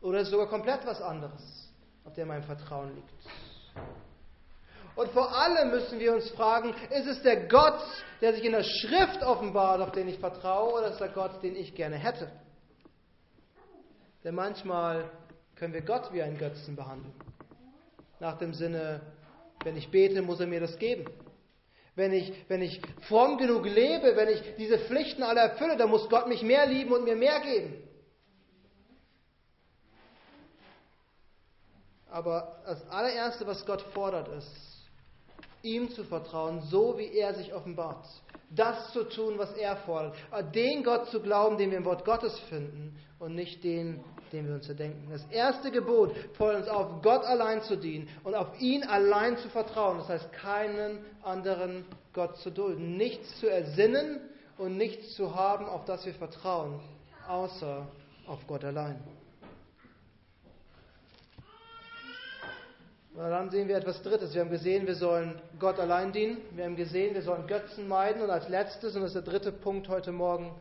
Oder 0.00 0.20
ist 0.20 0.26
es 0.26 0.32
sogar 0.32 0.48
komplett 0.48 0.84
was 0.86 1.00
anderes, 1.00 1.70
auf 2.04 2.12
dem 2.14 2.28
mein 2.28 2.42
Vertrauen 2.42 2.94
liegt? 2.94 3.08
Und 4.96 5.10
vor 5.10 5.34
allem 5.34 5.70
müssen 5.70 5.98
wir 5.98 6.14
uns 6.14 6.30
fragen, 6.30 6.74
ist 6.90 7.06
es 7.06 7.22
der 7.22 7.48
Gott, 7.48 7.80
der 8.20 8.34
sich 8.34 8.44
in 8.44 8.52
der 8.52 8.62
Schrift 8.62 9.22
offenbart, 9.22 9.80
auf 9.80 9.90
den 9.90 10.08
ich 10.08 10.18
vertraue, 10.18 10.74
oder 10.74 10.86
ist 10.86 10.92
es 10.94 10.98
der 10.98 11.08
Gott, 11.08 11.42
den 11.42 11.56
ich 11.56 11.74
gerne 11.74 11.96
hätte? 11.96 12.30
Denn 14.22 14.34
manchmal 14.34 15.10
können 15.56 15.74
wir 15.74 15.82
Gott 15.82 16.12
wie 16.12 16.22
einen 16.22 16.38
Götzen 16.38 16.76
behandeln. 16.76 17.12
Nach 18.20 18.38
dem 18.38 18.54
Sinne, 18.54 19.00
wenn 19.64 19.76
ich 19.76 19.90
bete, 19.90 20.22
muss 20.22 20.40
er 20.40 20.46
mir 20.46 20.60
das 20.60 20.78
geben. 20.78 21.06
Wenn 21.96 22.12
ich, 22.12 22.32
wenn 22.48 22.60
ich 22.60 22.80
fromm 23.08 23.38
genug 23.38 23.64
lebe, 23.64 24.16
wenn 24.16 24.28
ich 24.28 24.42
diese 24.58 24.78
Pflichten 24.78 25.22
alle 25.22 25.40
erfülle, 25.40 25.76
dann 25.76 25.90
muss 25.90 26.08
Gott 26.08 26.26
mich 26.26 26.42
mehr 26.42 26.66
lieben 26.66 26.92
und 26.92 27.04
mir 27.04 27.14
mehr 27.14 27.40
geben. 27.40 27.84
Aber 32.10 32.62
das 32.64 32.88
allererste, 32.88 33.46
was 33.46 33.64
Gott 33.66 33.82
fordert, 33.92 34.28
ist, 34.28 34.74
ihm 35.62 35.90
zu 35.90 36.04
vertrauen, 36.04 36.60
so 36.62 36.96
wie 36.98 37.12
er 37.12 37.34
sich 37.34 37.52
offenbart. 37.52 38.06
Das 38.50 38.92
zu 38.92 39.04
tun, 39.04 39.38
was 39.38 39.52
er 39.54 39.76
fordert. 39.78 40.14
Den 40.54 40.84
Gott 40.84 41.08
zu 41.08 41.20
glauben, 41.20 41.58
den 41.58 41.70
wir 41.70 41.78
im 41.78 41.84
Wort 41.84 42.04
Gottes 42.04 42.38
finden 42.48 42.96
und 43.18 43.34
nicht 43.34 43.64
den, 43.64 44.04
den 44.34 44.48
wir 44.48 44.54
uns 44.54 44.68
erdenken. 44.68 45.08
Das 45.10 45.24
erste 45.30 45.70
Gebot 45.70 46.12
fordert 46.36 46.62
uns 46.62 46.68
auf, 46.68 47.02
Gott 47.02 47.24
allein 47.24 47.62
zu 47.62 47.76
dienen 47.76 48.08
und 48.24 48.34
auf 48.34 48.60
ihn 48.60 48.82
allein 48.82 49.38
zu 49.38 49.48
vertrauen. 49.48 49.98
Das 49.98 50.08
heißt, 50.08 50.32
keinen 50.32 50.98
anderen 51.22 51.84
Gott 52.12 52.36
zu 52.38 52.50
dulden. 52.50 52.96
Nichts 52.96 53.38
zu 53.38 53.48
ersinnen 53.48 54.20
und 54.58 54.76
nichts 54.76 55.14
zu 55.14 55.34
haben, 55.34 55.66
auf 55.66 55.84
das 55.84 56.04
wir 56.04 56.14
vertrauen, 56.14 56.80
außer 57.28 57.86
auf 58.26 58.46
Gott 58.46 58.64
allein. 58.64 59.00
dann 63.16 63.48
sehen 63.50 63.68
wir 63.68 63.76
etwas 63.76 64.02
Drittes. 64.02 64.34
Wir 64.34 64.40
haben 64.40 64.50
gesehen, 64.50 64.88
wir 64.88 64.96
sollen 64.96 65.40
Gott 65.60 65.78
allein 65.78 66.10
dienen. 66.10 66.38
Wir 66.50 66.64
haben 66.64 66.74
gesehen, 66.74 67.14
wir 67.14 67.22
sollen 67.22 67.46
Götzen 67.46 67.86
meiden. 67.86 68.20
Und 68.20 68.30
als 68.30 68.48
letztes, 68.48 68.96
und 68.96 69.02
das 69.02 69.14
ist 69.14 69.24
der 69.24 69.32
dritte 69.32 69.52
Punkt 69.52 69.88
heute 69.88 70.10
Morgen, 70.10 70.52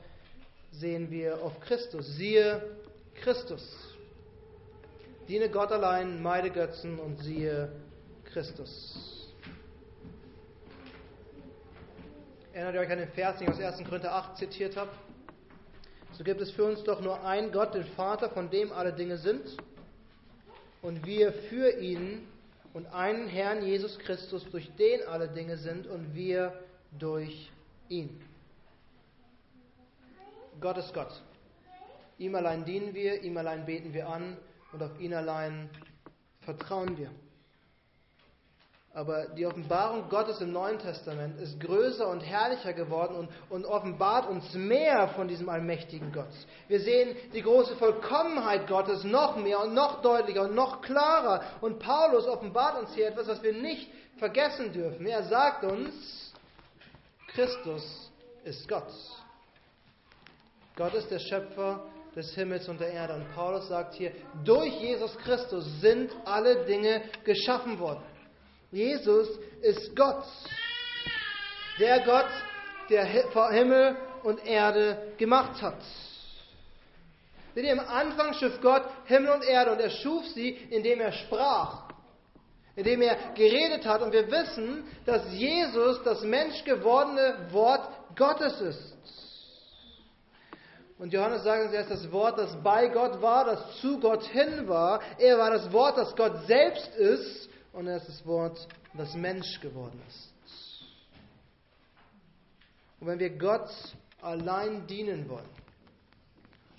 sehen 0.72 1.10
wir 1.10 1.42
auf 1.44 1.60
Christus. 1.62 2.06
Siehe 2.16 2.62
Christus. 3.22 3.96
Diene 5.28 5.50
Gott 5.50 5.72
allein, 5.72 6.22
meide 6.22 6.50
Götzen 6.50 7.00
und 7.00 7.18
siehe 7.18 7.72
Christus. 8.26 9.32
Erinnert 12.52 12.76
ihr 12.76 12.82
euch 12.82 12.92
an 12.92 13.00
den 13.00 13.10
Vers, 13.10 13.40
den 13.40 13.48
ich 13.48 13.54
aus 13.54 13.60
1. 13.60 13.88
Korinther 13.88 14.14
8 14.14 14.38
zitiert 14.38 14.78
habe? 14.78 14.92
So 16.12 16.24
gibt 16.24 16.42
es 16.42 16.52
für 16.52 16.66
uns 16.66 16.84
doch 16.84 17.02
nur 17.02 17.24
einen 17.26 17.52
Gott, 17.52 17.74
den 17.74 17.86
Vater, 17.96 18.30
von 18.30 18.50
dem 18.50 18.72
alle 18.72 18.94
Dinge 18.94 19.18
sind, 19.18 19.58
und 20.82 21.06
wir 21.06 21.34
für 21.34 21.80
ihn 21.80 22.28
und 22.74 22.86
einen 22.88 23.28
Herrn 23.28 23.64
Jesus 23.64 23.98
Christus, 24.00 24.46
durch 24.52 24.70
den 24.76 25.02
alle 25.08 25.30
Dinge 25.30 25.58
sind, 25.58 25.88
und 25.88 26.14
wir 26.14 26.54
durch 27.00 27.50
ihn. 27.90 28.22
Gott 30.60 30.78
ist 30.78 30.94
Gott. 30.94 31.22
Ihm 32.18 32.36
allein 32.36 32.66
dienen 32.66 32.94
wir, 32.94 33.22
ihm 33.24 33.38
allein 33.38 33.66
beten 33.66 33.94
wir 33.94 34.08
an 34.08 34.38
und 34.72 34.84
auf 34.84 35.00
ihn 35.00 35.14
allein 35.14 35.70
vertrauen 36.42 36.98
wir. 36.98 37.10
Aber 38.96 39.26
die 39.30 39.48
Offenbarung 39.48 40.08
Gottes 40.08 40.40
im 40.40 40.52
Neuen 40.52 40.78
Testament 40.78 41.40
ist 41.40 41.60
größer 41.60 42.08
und 42.08 42.20
herrlicher 42.20 42.74
geworden 42.74 43.16
und, 43.16 43.30
und, 43.50 43.66
offenbart 43.66 44.30
uns 44.30 44.54
mehr 44.54 45.08
von 45.10 45.28
diesem 45.28 45.50
allmächtigen 45.50 46.12
Gott. 46.12 46.30
Wir 46.68 46.80
sehen 46.80 47.16
die 47.34 47.42
große 47.42 47.76
Vollkommenheit 47.78 48.68
Gottes 48.68 49.04
noch 49.04 49.36
mehr 49.36 49.62
und 49.62 49.74
noch 49.74 50.04
deutlicher 50.04 50.44
und 50.44 50.54
noch 50.54 50.82
klarer. 50.82 51.42
Und 51.62 51.80
Paulus 51.80 52.28
offenbart 52.28 52.80
uns 52.80 52.94
hier 52.94 53.08
etwas, 53.08 53.28
was 53.28 53.42
wir 53.42 53.54
nicht 53.54 53.90
vergessen 54.18 54.72
dürfen. 54.72 55.08
Er 55.08 55.24
sagt 55.24 55.64
uns, 55.64 56.32
Christus 57.30 58.12
ist 58.44 58.68
Gott. 58.68 58.94
Gott 60.76 60.94
ist 60.94 61.10
der 61.10 61.20
Schöpfer 61.20 61.84
des 62.16 62.34
Himmels 62.36 62.68
und 62.70 62.80
der 62.80 62.92
Erde. 62.92 63.16
Und 63.16 63.34
Paulus 63.34 63.68
sagt 63.68 63.96
hier, 63.96 64.12
durch 64.44 64.74
Jesus 64.80 65.18
Christus 65.18 65.66
sind 65.82 66.12
alle 66.26 66.66
Dinge 66.66 67.02
geschaffen 67.24 67.80
worden. 67.80 68.04
Jesus 68.72 69.28
ist 69.62 69.96
Gott. 69.96 70.26
Der 71.80 72.02
Gott, 72.02 72.30
der 72.90 73.06
Himmel 73.06 73.98
und 74.24 74.46
Erde 74.46 75.14
gemacht 75.18 75.62
hat. 75.62 75.82
Denn 77.56 77.80
am 77.80 77.86
Anfang 77.88 78.34
schuf 78.34 78.60
Gott 78.62 78.84
Himmel 79.06 79.32
und 79.32 79.44
Erde 79.44 79.72
und 79.74 79.80
er 79.80 79.90
schuf 79.90 80.26
sie, 80.30 80.50
indem 80.50 81.02
er 81.02 81.12
sprach, 81.12 81.84
indem 82.76 83.02
er 83.02 83.16
geredet 83.36 83.86
hat. 83.86 84.02
Und 84.02 84.12
wir 84.12 84.30
wissen, 84.32 84.86
dass 85.06 85.32
Jesus 85.32 86.02
das 86.04 86.24
menschgewordene 86.24 87.48
Wort 87.52 87.88
Gottes 88.16 88.60
ist. 88.62 88.94
Und 91.00 91.12
Johannes 91.12 91.44
sagt 91.44 91.66
uns, 91.66 91.74
er 91.74 91.82
ist 91.82 91.92
das 91.92 92.12
Wort, 92.12 92.38
das 92.38 92.56
bei 92.64 92.88
Gott 92.88 93.22
war, 93.22 93.46
das 93.46 93.78
zu 93.82 94.00
Gott 94.00 94.24
hin 94.24 94.68
war. 94.68 95.02
Er 95.18 95.38
war 95.38 95.52
das 95.52 95.72
Wort, 95.74 95.98
das 95.98 96.16
Gott 96.16 96.46
selbst 96.46 96.96
ist 96.96 97.50
und 97.74 97.88
er 97.88 97.98
ist 97.98 98.08
das 98.08 98.26
Wort, 98.26 98.68
das 98.94 99.14
Mensch 99.16 99.60
geworden 99.60 100.00
ist. 100.08 100.34
Und 103.00 103.08
wenn 103.08 103.20
wir 103.20 103.38
Gott 103.38 103.70
allein 104.22 104.88
dienen 104.88 105.28
wollen, 105.28 105.50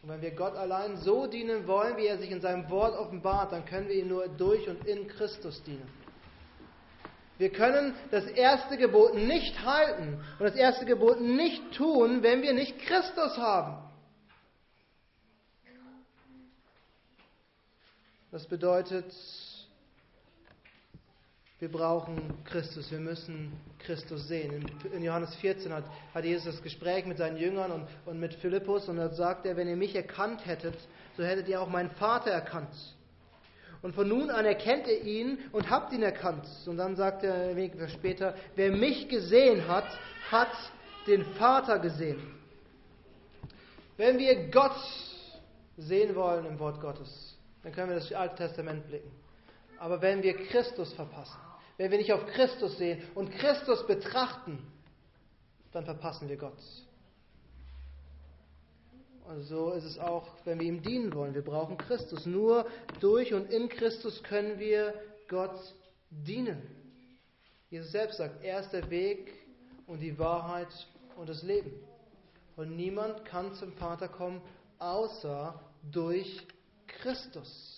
und 0.02 0.10
wenn 0.10 0.22
wir 0.22 0.32
Gott 0.32 0.54
allein 0.54 0.98
so 0.98 1.26
dienen 1.26 1.66
wollen, 1.66 1.96
wie 1.96 2.06
er 2.06 2.18
sich 2.18 2.30
in 2.30 2.42
seinem 2.42 2.68
Wort 2.70 2.94
offenbart, 2.94 3.52
dann 3.52 3.64
können 3.64 3.88
wir 3.88 3.96
ihm 3.96 4.08
nur 4.08 4.28
durch 4.28 4.68
und 4.68 4.86
in 4.86 5.08
Christus 5.08 5.62
dienen. 5.64 5.90
Wir 7.38 7.50
können 7.50 7.94
das 8.10 8.26
erste 8.26 8.76
Gebot 8.76 9.14
nicht 9.14 9.64
halten 9.64 10.22
und 10.38 10.44
das 10.44 10.54
erste 10.54 10.84
Gebot 10.84 11.20
nicht 11.20 11.72
tun, 11.72 12.22
wenn 12.22 12.42
wir 12.42 12.52
nicht 12.52 12.78
Christus 12.80 13.36
haben. 13.38 13.83
Das 18.34 18.48
bedeutet, 18.48 19.14
wir 21.60 21.70
brauchen 21.70 22.42
Christus, 22.44 22.90
wir 22.90 22.98
müssen 22.98 23.52
Christus 23.78 24.26
sehen. 24.26 24.68
In, 24.92 25.04
Johannes 25.04 25.32
14 25.36 25.72
hat, 25.72 25.84
hat, 26.12 26.24
Jesus 26.24 26.56
das 26.56 26.60
Gespräch 26.60 27.06
mit 27.06 27.18
seinen 27.18 27.36
Jüngern 27.36 27.70
und, 27.70 27.86
und 28.06 28.18
mit 28.18 28.34
Philippus 28.34 28.88
und 28.88 28.96
da 28.96 29.08
sagt 29.10 29.46
er, 29.46 29.56
wenn 29.56 29.68
ihr 29.68 29.76
mich 29.76 29.94
erkannt 29.94 30.44
hättet, 30.46 30.74
so 31.16 31.22
hättet 31.22 31.46
ihr 31.46 31.60
auch 31.60 31.68
meinen 31.68 31.90
Vater 31.90 32.32
erkannt. 32.32 32.74
Und 33.82 33.94
von 33.94 34.08
nun 34.08 34.30
an 34.30 34.44
erkennt 34.44 34.88
ihr 34.88 35.00
ihn 35.04 35.38
und 35.52 35.70
habt 35.70 35.92
ihn 35.92 36.02
erkannt. 36.02 36.44
Und 36.66 36.78
dann 36.78 36.96
sagt 36.96 37.22
er 37.22 37.50
ein 37.50 37.54
wenig 37.54 37.74
später, 37.92 38.34
wer 38.56 38.72
mich 38.72 39.08
gesehen 39.08 39.68
hat, 39.68 39.86
hat 40.32 40.50
den 41.06 41.24
Vater 41.36 41.78
gesehen. 41.78 42.20
Wenn 43.96 44.18
wir 44.18 44.50
Gott 44.50 44.74
sehen 45.76 46.16
wollen 46.16 46.46
im 46.46 46.58
Wort 46.58 46.80
Gottes, 46.80 47.34
dann 47.64 47.72
können 47.72 47.88
wir 47.88 47.96
das 47.96 48.12
Alte 48.12 48.36
Testament 48.36 48.86
blicken. 48.86 49.10
Aber 49.78 50.00
wenn 50.00 50.22
wir 50.22 50.34
Christus 50.34 50.92
verpassen, 50.92 51.40
wenn 51.76 51.90
wir 51.90 51.98
nicht 51.98 52.12
auf 52.12 52.24
Christus 52.26 52.78
sehen 52.78 53.02
und 53.14 53.32
Christus 53.32 53.84
betrachten, 53.86 54.64
dann 55.72 55.84
verpassen 55.84 56.28
wir 56.28 56.36
Gott. 56.36 56.58
Und 59.24 59.42
so 59.42 59.72
ist 59.72 59.84
es 59.84 59.98
auch, 59.98 60.28
wenn 60.44 60.60
wir 60.60 60.66
ihm 60.66 60.82
dienen 60.82 61.12
wollen. 61.14 61.34
Wir 61.34 61.42
brauchen 61.42 61.78
Christus. 61.78 62.26
Nur 62.26 62.66
durch 63.00 63.32
und 63.32 63.50
in 63.50 63.68
Christus 63.68 64.22
können 64.22 64.58
wir 64.58 64.94
Gott 65.28 65.58
dienen. 66.10 66.62
Jesus 67.70 67.90
selbst 67.90 68.18
sagt, 68.18 68.44
er 68.44 68.60
ist 68.60 68.70
der 68.70 68.90
Weg 68.90 69.32
und 69.86 70.00
die 70.00 70.18
Wahrheit 70.18 70.68
und 71.16 71.28
das 71.28 71.42
Leben. 71.42 71.72
Und 72.56 72.76
niemand 72.76 73.24
kann 73.24 73.54
zum 73.54 73.72
Vater 73.72 74.08
kommen, 74.08 74.42
außer 74.78 75.58
durch 75.90 76.46
Christus. 77.02 77.74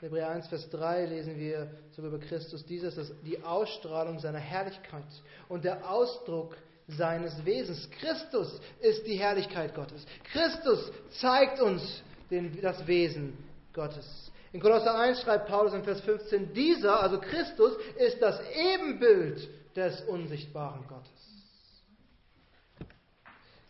Hebräer 0.00 0.28
1, 0.30 0.48
Vers 0.48 0.68
3 0.70 1.06
lesen 1.06 1.38
wir 1.38 1.70
so 1.92 2.02
über 2.02 2.18
Christus 2.18 2.64
dieses, 2.66 2.96
dass 2.96 3.12
die 3.22 3.42
Ausstrahlung 3.42 4.18
seiner 4.18 4.38
Herrlichkeit 4.38 5.04
und 5.48 5.64
der 5.64 5.88
Ausdruck 5.88 6.56
seines 6.88 7.44
Wesens. 7.44 7.88
Christus 7.90 8.60
ist 8.80 9.06
die 9.06 9.16
Herrlichkeit 9.16 9.74
Gottes. 9.74 10.04
Christus 10.24 10.92
zeigt 11.20 11.60
uns 11.60 12.02
den, 12.30 12.60
das 12.60 12.86
Wesen 12.86 13.38
Gottes. 13.72 14.30
In 14.52 14.60
Kolosser 14.60 14.94
1 14.94 15.22
schreibt 15.22 15.48
Paulus 15.48 15.72
in 15.72 15.82
Vers 15.82 16.00
15, 16.02 16.52
dieser, 16.52 17.00
also 17.00 17.18
Christus, 17.18 17.72
ist 17.96 18.20
das 18.20 18.38
Ebenbild 18.54 19.48
des 19.74 20.02
unsichtbaren 20.02 20.86
Gottes. 20.86 21.10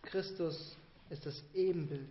Christus 0.02 0.76
ist 1.10 1.26
das 1.26 1.42
Ebenbild 1.54 2.08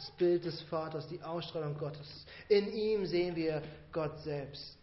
das 0.00 0.10
Bild 0.12 0.44
des 0.46 0.60
Vaters, 0.62 1.06
die 1.08 1.20
Ausstrahlung 1.22 1.76
Gottes. 1.76 2.24
In 2.48 2.72
ihm 2.72 3.04
sehen 3.04 3.36
wir 3.36 3.62
Gott 3.92 4.18
selbst. 4.20 4.78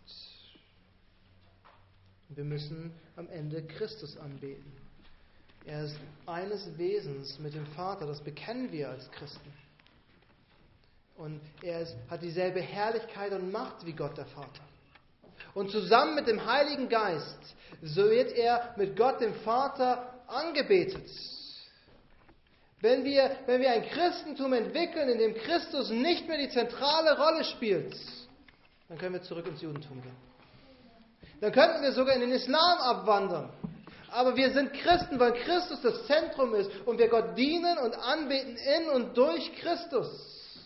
Wir 2.29 2.43
müssen 2.43 2.93
am 3.15 3.27
Ende 3.29 3.63
Christus 3.63 4.15
anbeten. 4.17 4.71
Er 5.65 5.85
ist 5.85 5.97
eines 6.27 6.77
Wesens 6.77 7.39
mit 7.39 7.55
dem 7.55 7.65
Vater, 7.67 8.05
das 8.05 8.21
bekennen 8.21 8.71
wir 8.71 8.89
als 8.89 9.09
Christen. 9.11 9.51
Und 11.15 11.41
er 11.63 11.81
ist, 11.81 11.95
hat 12.09 12.21
dieselbe 12.21 12.61
Herrlichkeit 12.61 13.31
und 13.31 13.51
Macht 13.51 13.85
wie 13.87 13.93
Gott 13.93 14.17
der 14.17 14.27
Vater. 14.27 14.61
Und 15.55 15.71
zusammen 15.71 16.13
mit 16.13 16.27
dem 16.27 16.45
Heiligen 16.45 16.89
Geist, 16.89 17.39
so 17.81 18.07
wird 18.07 18.33
er 18.33 18.75
mit 18.77 18.95
Gott 18.95 19.19
dem 19.19 19.33
Vater 19.33 20.13
angebetet. 20.27 21.09
Wenn 22.79 23.03
wir, 23.03 23.31
wenn 23.47 23.59
wir 23.61 23.71
ein 23.71 23.83
Christentum 23.83 24.53
entwickeln, 24.53 25.09
in 25.09 25.17
dem 25.17 25.33
Christus 25.33 25.89
nicht 25.89 26.27
mehr 26.27 26.37
die 26.37 26.49
zentrale 26.49 27.17
Rolle 27.17 27.43
spielt, 27.43 27.95
dann 28.87 28.97
können 28.97 29.13
wir 29.13 29.23
zurück 29.23 29.47
ins 29.47 29.61
Judentum 29.61 30.01
gehen. 30.01 30.15
Dann 31.41 31.51
könnten 31.51 31.81
wir 31.81 31.91
sogar 31.91 32.15
in 32.15 32.21
den 32.21 32.31
Islam 32.31 32.77
abwandern. 32.79 33.49
Aber 34.09 34.35
wir 34.35 34.51
sind 34.53 34.73
Christen, 34.73 35.19
weil 35.19 35.33
Christus 35.33 35.81
das 35.81 36.05
Zentrum 36.07 36.55
ist 36.55 36.71
und 36.85 36.97
wir 36.97 37.09
Gott 37.09 37.37
dienen 37.37 37.77
und 37.79 37.95
anbeten 37.95 38.55
in 38.55 38.89
und 38.89 39.17
durch 39.17 39.53
Christus. 39.57 40.63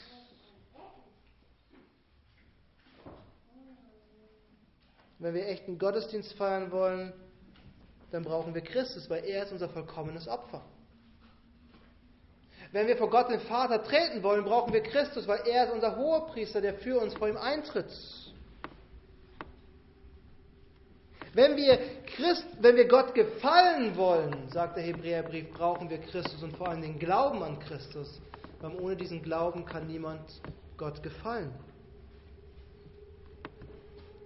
Wenn 5.18 5.34
wir 5.34 5.48
echten 5.48 5.78
Gottesdienst 5.78 6.34
feiern 6.34 6.72
wollen, 6.72 7.14
dann 8.12 8.24
brauchen 8.24 8.54
wir 8.54 8.62
Christus, 8.62 9.10
weil 9.10 9.24
er 9.24 9.44
ist 9.44 9.52
unser 9.52 9.70
vollkommenes 9.70 10.28
Opfer. 10.28 10.62
Wenn 12.72 12.88
wir 12.88 12.96
vor 12.96 13.10
Gott 13.10 13.30
den 13.30 13.42
Vater 13.42 13.84
treten 13.84 14.24
wollen, 14.24 14.46
brauchen 14.46 14.72
wir 14.72 14.82
Christus, 14.82 15.28
weil 15.28 15.42
er 15.46 15.66
ist 15.66 15.74
unser 15.74 15.98
Hohepriester, 15.98 16.62
der 16.62 16.76
für 16.76 17.00
uns 17.00 17.14
vor 17.14 17.28
ihm 17.28 17.38
eintritt. 17.38 17.92
Wenn 21.34 21.56
wir, 21.56 21.80
Christ, 22.16 22.46
wenn 22.60 22.76
wir 22.76 22.88
Gott 22.88 23.14
gefallen 23.14 23.96
wollen, 23.96 24.50
sagt 24.50 24.78
der 24.78 24.84
Hebräerbrief, 24.84 25.52
brauchen 25.52 25.90
wir 25.90 25.98
Christus 25.98 26.44
und 26.44 26.56
vor 26.58 26.70
allem 26.70 26.82
den 26.82 27.00
Glauben 27.00 27.42
an 27.44 27.60
Christus. 27.60 28.22
Weil 28.60 28.76
ohne 28.76 28.96
diesen 28.96 29.22
Glauben 29.22 29.66
kann 29.66 29.88
niemand 29.88 30.22
Gott 30.78 31.02
gefallen. 31.02 31.52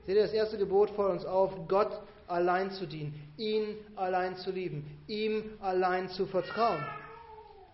Seht 0.05 0.15
ihr, 0.15 0.23
das 0.23 0.33
erste 0.33 0.57
Gebot 0.57 0.91
fordert 0.91 1.17
uns 1.17 1.25
auf, 1.25 1.67
Gott 1.67 2.01
allein 2.27 2.71
zu 2.71 2.85
dienen, 2.85 3.31
ihn 3.37 3.75
allein 3.95 4.35
zu 4.35 4.51
lieben, 4.51 4.99
ihm 5.07 5.57
allein 5.61 6.09
zu 6.09 6.25
vertrauen. 6.25 6.83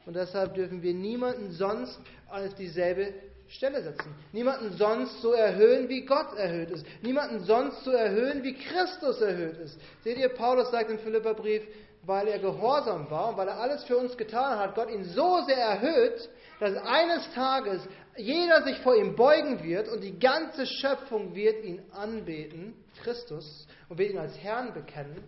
Und 0.06 0.16
deshalb 0.16 0.56
dürfen 0.56 0.82
wir 0.82 0.94
niemanden 0.94 1.52
sonst 1.52 2.00
als 2.30 2.56
dieselbe 2.56 3.14
Stelle 3.50 3.84
setzen. 3.84 4.16
Niemanden 4.32 4.78
sonst 4.78 5.22
so 5.22 5.34
erhöhen, 5.34 5.90
wie 5.90 6.06
Gott 6.06 6.34
erhöht 6.38 6.72
ist. 6.72 6.86
Niemanden 7.02 7.42
sonst 7.42 7.84
so 7.84 7.92
erhöhen, 7.92 8.44
wie 8.44 8.54
Christus 8.54 9.20
erhöht 9.22 9.58
ist. 9.58 9.80
Seht 10.04 10.18
ihr, 10.18 10.30
Paulus 10.30 10.72
sagt 10.72 10.90
im 10.90 11.00
Philipperbrief, 11.00 11.64
weil 12.04 12.28
er 12.30 12.40
gehorsam 12.40 13.10
war 13.12 13.30
und 13.30 13.38
weil 13.38 13.48
er 13.48 13.60
alles 13.60 13.84
für 13.84 13.98
uns 13.98 14.18
getan 14.18 14.58
hat, 14.58 14.74
Gott 14.74 14.90
ihn 14.90 15.04
so 15.04 15.44
sehr 15.46 15.58
erhöht, 15.58 16.30
dass 16.60 16.76
eines 16.78 17.32
Tages 17.34 17.82
jeder 18.18 18.64
sich 18.64 18.80
vor 18.80 18.96
ihm 18.96 19.16
beugen 19.16 19.64
wird 19.64 19.88
und 19.90 20.02
die 20.02 20.18
ganze 20.18 20.66
Schöpfung 20.66 21.36
wird 21.36 21.64
ihn 21.64 21.82
anbeten, 21.92 22.74
Christus, 23.04 23.68
und 23.90 23.98
wird 23.98 24.12
ihn 24.12 24.18
als 24.18 24.38
Herrn 24.38 24.74
bekennen, 24.74 25.24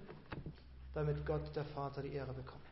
damit 0.93 1.25
Gott 1.25 1.55
der 1.55 1.65
Vater 1.65 2.01
die 2.01 2.13
Ehre 2.13 2.33
bekommt. 2.33 2.62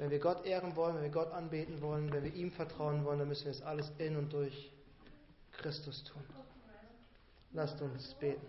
Wenn 0.00 0.10
wir 0.10 0.18
Gott 0.18 0.46
ehren 0.46 0.76
wollen, 0.76 0.94
wenn 0.94 1.02
wir 1.02 1.10
Gott 1.10 1.30
anbeten 1.30 1.82
wollen, 1.82 2.10
wenn 2.10 2.24
wir 2.24 2.32
ihm 2.32 2.50
vertrauen 2.50 3.04
wollen, 3.04 3.18
dann 3.18 3.28
müssen 3.28 3.44
wir 3.44 3.50
es 3.50 3.60
alles 3.60 3.92
in 3.98 4.16
und 4.16 4.32
durch 4.32 4.72
Christus 5.52 6.04
tun. 6.04 6.22
Lasst 7.52 7.82
uns 7.82 8.14
beten. 8.14 8.46